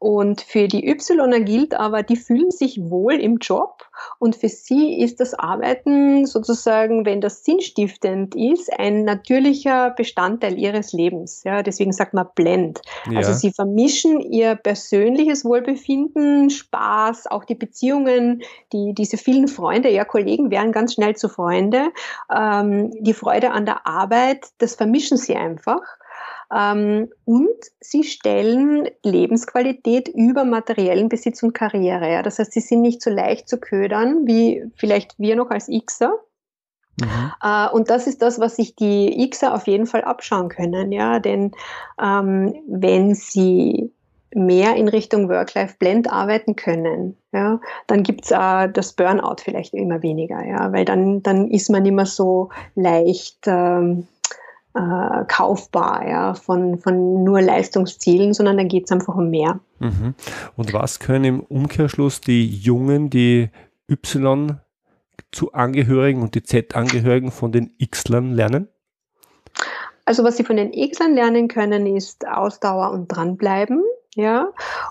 Und 0.00 0.40
für 0.40 0.66
die 0.66 0.88
Y 0.88 1.44
gilt 1.44 1.72
aber, 1.72 2.02
die 2.02 2.16
fühlen 2.16 2.50
sich 2.50 2.90
wohl 2.90 3.14
im 3.14 3.38
Job 3.38 3.84
und 4.18 4.34
für 4.34 4.48
sie 4.48 5.00
ist 5.00 5.20
das 5.20 5.32
Arbeiten 5.32 6.26
sozusagen, 6.26 7.06
wenn 7.06 7.20
das 7.20 7.44
sinnstiftend 7.44 8.34
ist, 8.34 8.68
ein 8.78 9.04
natürlicher 9.04 9.90
Bestandteil 9.90 10.58
ihres 10.58 10.92
Lebens. 10.92 11.44
Ja. 11.44 11.62
Deswegen 11.62 11.92
sagt 11.92 12.14
man 12.14 12.26
Blend. 12.34 12.82
Ja. 13.08 13.18
Also 13.18 13.32
sie 13.32 13.52
vermischen 13.52 14.20
ihr 14.20 14.56
persönliches 14.56 15.44
Wohlbefinden, 15.44 16.50
Spaß, 16.50 17.28
auch 17.28 17.44
die 17.44 17.54
Beziehungen, 17.54 18.42
die, 18.72 18.92
diese 18.92 19.18
vielen 19.18 19.46
Freunde, 19.46 19.88
ja, 19.88 20.04
Kollegen 20.04 20.50
werden 20.50 20.72
ganz 20.72 20.94
schnell 20.94 21.14
zu 21.14 21.28
Freunde. 21.28 21.92
Ähm, 22.34 22.90
die 22.98 23.14
Freude 23.14 23.52
an 23.52 23.66
der 23.66 23.86
Arbeit, 23.86 24.48
das 24.58 24.74
vermischen 24.74 25.16
sie 25.16 25.36
einfach. 25.36 25.80
Ähm, 26.54 27.10
und 27.24 27.48
sie 27.80 28.04
stellen 28.04 28.88
Lebensqualität 29.02 30.08
über 30.08 30.44
materiellen 30.44 31.08
Besitz 31.08 31.42
und 31.42 31.52
Karriere. 31.52 32.22
Das 32.22 32.38
heißt, 32.38 32.52
sie 32.52 32.60
sind 32.60 32.82
nicht 32.82 33.02
so 33.02 33.10
leicht 33.10 33.48
zu 33.48 33.58
ködern, 33.58 34.26
wie 34.26 34.64
vielleicht 34.76 35.18
wir 35.18 35.36
noch 35.36 35.50
als 35.50 35.68
Xer. 35.68 36.12
Mhm. 37.00 37.32
Äh, 37.42 37.68
und 37.70 37.90
das 37.90 38.06
ist 38.06 38.22
das, 38.22 38.38
was 38.38 38.56
sich 38.56 38.76
die 38.76 39.28
Xer 39.30 39.54
auf 39.54 39.66
jeden 39.66 39.86
Fall 39.86 40.04
abschauen 40.04 40.48
können. 40.48 40.92
Ja. 40.92 41.18
Denn 41.18 41.52
ähm, 42.00 42.54
wenn 42.68 43.14
sie 43.14 43.90
mehr 44.34 44.76
in 44.76 44.88
Richtung 44.88 45.28
Work-Life-Blend 45.28 46.12
arbeiten 46.12 46.56
können, 46.56 47.16
ja, 47.32 47.60
dann 47.86 48.02
gibt's 48.02 48.30
äh, 48.30 48.68
das 48.68 48.92
Burnout 48.92 49.36
vielleicht 49.42 49.74
immer 49.74 50.02
weniger, 50.02 50.44
ja, 50.44 50.72
weil 50.72 50.84
dann, 50.84 51.22
dann 51.22 51.48
ist 51.48 51.70
man 51.70 51.86
immer 51.86 52.04
so 52.04 52.50
leicht 52.74 53.38
ähm, 53.46 54.08
äh, 54.74 55.24
kaufbar 55.28 56.06
ja, 56.06 56.34
von, 56.34 56.78
von 56.78 57.24
nur 57.24 57.40
Leistungszielen, 57.40 58.34
sondern 58.34 58.56
da 58.56 58.64
geht 58.64 58.84
es 58.84 58.92
einfach 58.92 59.14
um 59.14 59.30
mehr. 59.30 59.60
Mhm. 59.78 60.14
Und 60.56 60.72
was 60.72 60.98
können 60.98 61.24
im 61.24 61.40
Umkehrschluss 61.40 62.20
die 62.20 62.46
Jungen, 62.46 63.10
die 63.10 63.50
Y 63.88 64.60
zu 65.30 65.52
Angehörigen 65.52 66.22
und 66.22 66.34
die 66.34 66.42
Z-Angehörigen 66.42 67.30
von 67.30 67.52
den 67.52 67.72
X-Lern 67.78 68.32
lernen? 68.32 68.68
Also 70.04 70.24
was 70.24 70.36
sie 70.36 70.44
von 70.44 70.56
den 70.56 70.72
X-Lern 70.72 71.14
lernen 71.14 71.48
können, 71.48 71.86
ist 71.86 72.26
Ausdauer 72.26 72.90
und 72.90 73.08
dranbleiben 73.08 73.82
ja, 74.14 74.48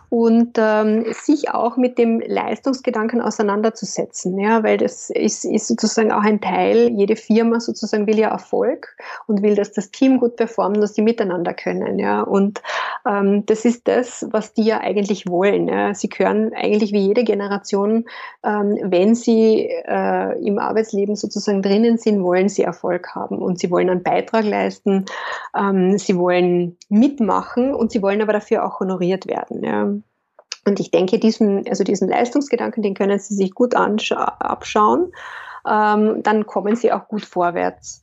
und 0.10 0.58
ähm, 0.58 1.06
sich 1.14 1.50
auch 1.52 1.78
mit 1.78 1.98
dem 1.98 2.20
Leistungsgedanken 2.20 3.22
auseinanderzusetzen, 3.22 4.38
ja, 4.38 4.64
weil 4.64 4.78
das 4.78 5.10
ist, 5.10 5.46
ist 5.46 5.68
sozusagen 5.68 6.12
auch 6.12 6.24
ein 6.24 6.42
Teil, 6.42 6.90
jede 6.90 7.16
Firma 7.16 7.60
sozusagen 7.60 8.06
will 8.06 8.20
ja 8.20 8.30
Erfolg 8.30 8.96
und 9.28 9.42
will, 9.42 9.56
dass 9.56 9.72
das 9.72 9.92
Team 9.92 10.20
gut 10.20 10.36
performt, 10.36 10.78
dass 10.78 10.94
die 10.94 11.02
miteinander 11.02 11.54
können, 11.54 12.00
ja, 12.00 12.22
und 12.22 12.62
ähm, 13.06 13.46
das 13.46 13.66
ist 13.66 13.88
das, 13.88 14.28
was 14.32 14.54
die 14.54 14.64
ja 14.64 14.82
eigentlich 14.82 15.28
wollen, 15.28 15.68
ja. 15.68 15.94
sie 15.94 16.10
gehören 16.10 16.54
eigentlich 16.54 16.92
wie 16.92 17.08
jede 17.08 17.24
Generation, 17.24 18.06
ähm, 18.44 18.78
wenn 18.84 19.16
sie 19.16 19.70
äh, 19.86 20.46
im 20.46 20.60
Arbeitsleben 20.60 21.16
sozusagen 21.16 21.62
drinnen 21.62 21.98
sind, 21.98 22.24
wollen 22.24 22.50
sie 22.50 22.64
Erfolg 22.64 23.16
haben 23.16 23.40
und 23.40 23.60
sie 23.60 23.72
wollen 23.72 23.90
einen 23.90 24.04
Beitrag 24.04 24.44
leisten, 24.44 25.06
ähm, 25.58 25.98
sie 25.98 26.18
wollen 26.18 26.78
mitmachen 26.90 27.74
und 27.74 27.92
sie 27.92 28.02
wollen 28.02 28.22
aber 28.22 28.34
dafür 28.34 28.66
auch 28.66 28.80
honorieren 28.80 29.13
trainiert 29.14 29.28
werden. 29.28 29.64
Ja. 29.64 29.84
Und 30.66 30.80
ich 30.80 30.92
denke, 30.92 31.20
diesen, 31.20 31.68
also 31.68 31.84
diesen 31.84 32.10
Leistungsgedanken, 32.10 32.84
den 32.84 32.94
können 32.94 33.20
Sie 33.20 33.36
sich 33.36 33.54
gut 33.54 33.76
abschauen. 33.76 35.12
Ähm, 35.70 36.24
dann 36.24 36.46
kommen 36.46 36.76
Sie 36.76 36.92
auch 36.92 37.08
gut 37.08 37.26
vorwärts. 37.26 38.02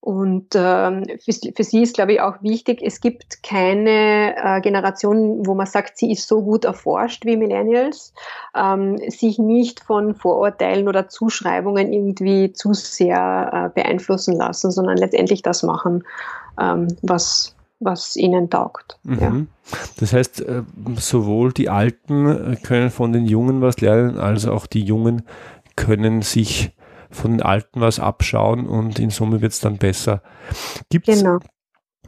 Und 0.00 0.48
ähm, 0.54 1.06
für, 1.24 1.32
für, 1.56 1.64
sie 1.64 1.82
ist, 1.82 1.94
glaube 1.94 2.12
ich, 2.12 2.20
auch 2.20 2.42
wichtig, 2.42 2.82
es 2.82 3.00
gibt 3.00 3.42
keine 3.42 4.34
äh, 4.36 4.60
Generation, 4.60 5.46
wo 5.46 5.54
man 5.54 5.64
sagt, 5.64 5.96
sie 5.96 6.12
ist 6.12 6.28
so 6.28 6.42
gut 6.42 6.66
erforscht 6.66 7.24
wie 7.24 7.38
Millennials, 7.38 8.12
ähm, 8.54 8.98
sich 9.08 9.38
nicht 9.38 9.80
von 9.80 10.14
Vorurteilen 10.14 10.88
oder 10.88 11.08
Zuschreibungen 11.08 11.90
irgendwie 11.90 12.52
zu 12.52 12.74
sehr 12.74 13.50
äh, 13.50 13.68
beeinflussen 13.74 14.36
lassen, 14.36 14.70
sondern 14.70 14.98
letztendlich 14.98 15.40
das 15.40 15.62
machen, 15.62 16.04
ähm, 16.60 16.88
was, 17.00 17.56
was 17.84 18.16
ihnen 18.16 18.50
taugt. 18.50 18.98
Mhm. 19.02 19.18
Ja. 19.20 19.32
Das 19.98 20.12
heißt, 20.12 20.40
äh, 20.40 20.62
sowohl 20.96 21.52
die 21.52 21.68
Alten 21.68 22.26
äh, 22.26 22.56
können 22.56 22.90
von 22.90 23.12
den 23.12 23.26
Jungen 23.26 23.60
was 23.60 23.80
lernen, 23.80 24.18
als 24.18 24.46
auch 24.46 24.66
die 24.66 24.82
Jungen 24.82 25.22
können 25.76 26.22
sich 26.22 26.72
von 27.10 27.32
den 27.32 27.42
Alten 27.42 27.80
was 27.80 28.00
abschauen 28.00 28.66
und 28.66 28.98
in 28.98 29.10
Summe 29.10 29.40
wird 29.40 29.52
es 29.52 29.60
dann 29.60 29.78
besser. 29.78 30.22
Gibt 30.90 31.08
es 31.08 31.20
genau. 31.20 31.38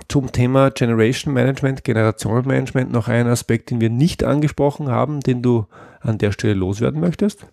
zum 0.09 0.33
Thema 0.33 0.71
Generation 0.71 1.33
Management, 1.33 1.85
Generationenmanagement 1.85 2.91
noch 2.91 3.09
einen 3.09 3.29
Aspekt, 3.29 3.71
den 3.71 3.81
wir 3.81 3.91
nicht 3.91 4.25
angesprochen 4.25 4.89
haben, 4.89 5.21
den 5.21 5.43
du 5.43 5.67
an 6.01 6.19
der 6.19 6.33
Stelle 6.33 6.55
loswerden 6.55 7.01
möchtest? 7.01 7.47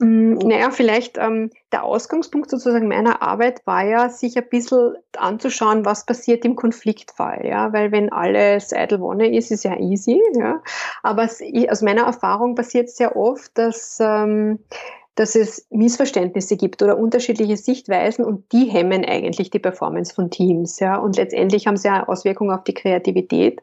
Mm, 0.00 0.38
naja, 0.38 0.70
vielleicht 0.70 1.18
ähm, 1.18 1.50
der 1.72 1.84
Ausgangspunkt 1.84 2.48
sozusagen 2.48 2.88
meiner 2.88 3.20
Arbeit 3.20 3.66
war 3.66 3.84
ja, 3.84 4.08
sich 4.08 4.36
ein 4.38 4.48
bisschen 4.48 4.94
anzuschauen, 5.16 5.84
was 5.84 6.06
passiert 6.06 6.42
im 6.46 6.56
Konfliktfall. 6.56 7.44
Ja? 7.44 7.74
Weil 7.74 7.92
wenn 7.92 8.10
alles 8.10 8.72
eitel 8.72 9.00
Wonne 9.00 9.36
ist, 9.36 9.50
ist 9.50 9.64
ja 9.64 9.76
easy. 9.78 10.18
Ja? 10.38 10.62
Aber 11.02 11.24
es, 11.24 11.42
aus 11.68 11.82
meiner 11.82 12.04
Erfahrung 12.04 12.54
passiert 12.54 12.88
sehr 12.88 13.14
oft, 13.14 13.56
dass 13.58 13.98
ähm, 14.00 14.60
dass 15.16 15.34
es 15.34 15.66
Missverständnisse 15.70 16.56
gibt 16.56 16.82
oder 16.82 16.96
unterschiedliche 16.96 17.56
Sichtweisen 17.56 18.24
und 18.24 18.52
die 18.52 18.66
hemmen 18.66 19.04
eigentlich 19.04 19.50
die 19.50 19.58
Performance 19.58 20.14
von 20.14 20.30
Teams. 20.30 20.78
Ja? 20.80 20.96
Und 20.96 21.16
letztendlich 21.16 21.66
haben 21.66 21.76
sie 21.76 21.88
ja 21.88 22.08
Auswirkungen 22.08 22.52
auf 22.52 22.64
die 22.64 22.74
Kreativität. 22.74 23.60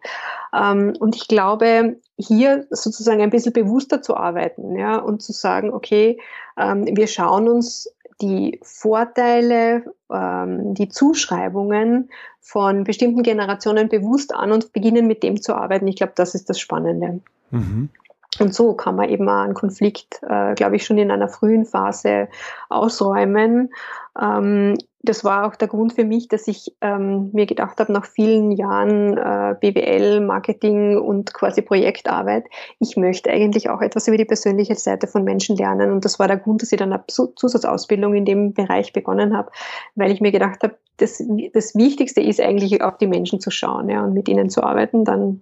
Ähm, 0.53 0.93
und 0.99 1.15
ich 1.15 1.27
glaube, 1.27 1.97
hier 2.17 2.67
sozusagen 2.69 3.21
ein 3.21 3.29
bisschen 3.29 3.53
bewusster 3.53 4.01
zu 4.01 4.15
arbeiten 4.17 4.77
ja? 4.77 4.97
und 4.97 5.21
zu 5.21 5.31
sagen, 5.31 5.73
okay, 5.73 6.19
ähm, 6.57 6.85
wir 6.95 7.07
schauen 7.07 7.47
uns 7.47 7.91
die 8.21 8.59
Vorteile, 8.63 9.83
ähm, 10.11 10.73
die 10.73 10.89
Zuschreibungen 10.89 12.09
von 12.41 12.83
bestimmten 12.83 13.23
Generationen 13.23 13.89
bewusst 13.89 14.33
an 14.33 14.51
und 14.51 14.73
beginnen 14.73 15.07
mit 15.07 15.23
dem 15.23 15.41
zu 15.41 15.55
arbeiten. 15.55 15.87
Ich 15.87 15.97
glaube, 15.97 16.13
das 16.15 16.35
ist 16.35 16.49
das 16.49 16.59
Spannende. 16.59 17.19
Mhm. 17.51 17.89
Und 18.39 18.53
so 18.53 18.73
kann 18.73 18.95
man 18.95 19.09
eben 19.09 19.27
auch 19.29 19.43
einen 19.43 19.53
Konflikt, 19.53 20.21
äh, 20.27 20.53
glaube 20.55 20.75
ich, 20.75 20.85
schon 20.85 20.97
in 20.97 21.11
einer 21.11 21.29
frühen 21.29 21.65
Phase 21.65 22.27
ausräumen. 22.69 23.71
Ähm, 24.19 24.77
das 25.03 25.23
war 25.23 25.47
auch 25.47 25.55
der 25.55 25.67
Grund 25.67 25.93
für 25.93 26.03
mich, 26.03 26.27
dass 26.27 26.47
ich 26.47 26.75
ähm, 26.81 27.29
mir 27.31 27.45
gedacht 27.45 27.79
habe, 27.79 27.93
nach 27.93 28.05
vielen 28.05 28.51
Jahren 28.51 29.17
äh, 29.17 29.55
BWL, 29.59 30.19
Marketing 30.19 30.97
und 30.97 31.33
quasi 31.33 31.61
Projektarbeit, 31.61 32.45
ich 32.79 32.97
möchte 32.97 33.29
eigentlich 33.29 33.69
auch 33.69 33.81
etwas 33.81 34.07
über 34.07 34.17
die 34.17 34.25
persönliche 34.25 34.75
Seite 34.75 35.07
von 35.07 35.23
Menschen 35.23 35.55
lernen. 35.55 35.91
Und 35.91 36.03
das 36.03 36.19
war 36.19 36.27
der 36.27 36.37
Grund, 36.37 36.61
dass 36.61 36.71
ich 36.71 36.79
dann 36.79 36.91
eine 36.91 37.03
Zusatzausbildung 37.07 38.15
in 38.15 38.25
dem 38.25 38.53
Bereich 38.53 38.91
begonnen 38.91 39.35
habe, 39.37 39.51
weil 39.95 40.11
ich 40.11 40.19
mir 40.19 40.31
gedacht 40.31 40.61
habe, 40.63 40.75
das, 40.97 41.23
das 41.53 41.75
Wichtigste 41.75 42.21
ist 42.21 42.41
eigentlich 42.41 42.81
auf 42.81 42.97
die 42.97 43.07
Menschen 43.07 43.39
zu 43.39 43.51
schauen 43.51 43.89
ja, 43.89 44.03
und 44.03 44.13
mit 44.13 44.27
ihnen 44.27 44.49
zu 44.49 44.63
arbeiten, 44.63 45.05
dann 45.05 45.41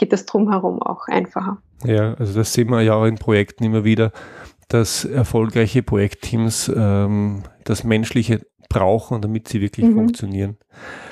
geht 0.00 0.12
das 0.12 0.26
drumherum 0.26 0.82
auch 0.82 1.06
einfacher. 1.06 1.58
Ja, 1.84 2.14
also 2.14 2.34
das 2.34 2.52
sehen 2.52 2.70
wir 2.70 2.80
ja 2.80 2.94
auch 2.94 3.04
in 3.04 3.16
Projekten 3.16 3.64
immer 3.64 3.84
wieder, 3.84 4.12
dass 4.68 5.04
erfolgreiche 5.04 5.82
Projektteams 5.82 6.72
ähm, 6.74 7.42
das 7.64 7.84
Menschliche 7.84 8.40
brauchen, 8.68 9.20
damit 9.20 9.48
sie 9.48 9.60
wirklich 9.60 9.86
mhm. 9.86 9.94
funktionieren. 9.94 10.56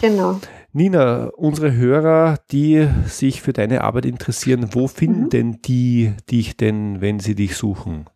Genau. 0.00 0.40
Nina, 0.72 1.30
unsere 1.36 1.72
Hörer, 1.72 2.38
die 2.50 2.88
sich 3.06 3.42
für 3.42 3.52
deine 3.52 3.82
Arbeit 3.82 4.06
interessieren, 4.06 4.70
wo 4.72 4.86
finden 4.86 5.24
mhm. 5.24 5.30
denn 5.30 5.62
die 5.62 6.14
dich 6.30 6.56
denn, 6.56 7.00
wenn 7.00 7.20
sie 7.20 7.34
dich 7.34 7.56
suchen? 7.56 8.08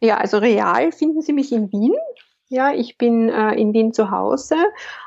Ja, 0.00 0.16
also 0.16 0.38
real 0.38 0.90
finden 0.92 1.22
sie 1.22 1.32
mich 1.32 1.52
in 1.52 1.70
Wien. 1.70 1.94
Ja, 2.52 2.70
ich 2.70 2.98
bin 2.98 3.30
äh, 3.30 3.54
in 3.54 3.72
Wien 3.72 3.94
zu 3.94 4.10
Hause. 4.10 4.56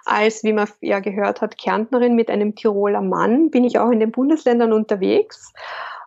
Als, 0.04 0.44
wie 0.44 0.52
man 0.52 0.68
ja 0.82 1.00
gehört 1.00 1.42
hat, 1.42 1.60
Kärntnerin 1.60 2.16
mit 2.16 2.32
einem 2.32 2.56
Tiroler 2.56 3.02
Mann 3.02 3.52
bin 3.52 3.64
ich 3.64 3.78
auch 3.78 3.92
in 3.92 4.00
den 4.00 4.12
Bundesländern 4.12 4.74
unterwegs. 4.74 5.54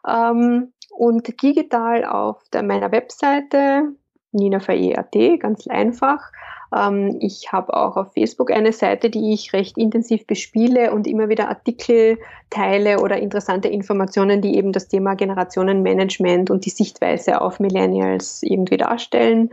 Ähm, 0.05 0.72
und 0.90 1.40
digital 1.40 2.05
auf 2.05 2.42
der, 2.53 2.64
meiner 2.64 2.90
Webseite 2.90 3.85
ninafae.at, 4.33 5.14
ganz 5.38 5.68
einfach. 5.68 6.33
Ähm, 6.74 7.16
ich 7.20 7.52
habe 7.52 7.74
auch 7.74 7.96
auf 7.96 8.12
Facebook 8.12 8.50
eine 8.50 8.72
Seite, 8.72 9.11
die 9.11 9.33
ich 9.33 9.52
recht 9.52 9.78
intensiv 9.78 10.26
bespiele 10.26 10.92
und 10.92 11.07
immer 11.07 11.28
wieder 11.28 11.48
Artikel 11.48 12.18
teile 12.50 13.00
oder 13.00 13.18
interessante 13.18 13.68
Informationen, 13.68 14.40
die 14.40 14.57
eben 14.57 14.72
das 14.72 14.88
Thema 14.88 15.14
Generationenmanagement 15.14 16.50
und 16.50 16.64
die 16.64 16.70
Sichtweise 16.70 17.40
auf 17.40 17.61
Millennials 17.61 18.42
irgendwie 18.42 18.76
darstellen. 18.76 19.50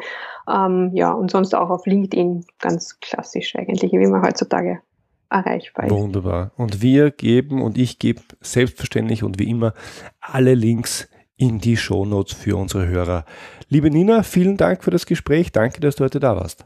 Ähm, 0.49 0.91
ja, 0.93 1.11
und 1.11 1.31
sonst 1.31 1.55
auch 1.55 1.69
auf 1.69 1.85
LinkedIn, 1.85 2.45
ganz 2.59 2.99
klassisch 2.99 3.55
eigentlich, 3.55 3.91
wie 3.91 4.07
man 4.07 4.21
heutzutage 4.21 4.81
erreichbar 5.29 5.85
ist. 5.85 5.91
Wunderbar. 5.91 6.51
Und 6.57 6.81
wir 6.81 7.11
geben 7.11 7.61
und 7.61 7.77
ich 7.77 7.99
gebe 7.99 8.21
selbstverständlich 8.41 9.23
und 9.23 9.39
wie 9.39 9.49
immer 9.49 9.73
alle 10.21 10.53
Links 10.53 11.09
in 11.37 11.59
die 11.59 11.77
Shownotes 11.77 12.33
für 12.33 12.55
unsere 12.55 12.87
Hörer. 12.87 13.25
Liebe 13.67 13.89
Nina, 13.89 14.23
vielen 14.23 14.57
Dank 14.57 14.83
für 14.83 14.91
das 14.91 15.05
Gespräch. 15.05 15.51
Danke, 15.51 15.81
dass 15.81 15.95
du 15.95 16.03
heute 16.03 16.19
da 16.19 16.35
warst. 16.35 16.65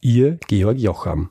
Ihr 0.00 0.38
Georg 0.46 0.78
Jocham. 0.78 1.30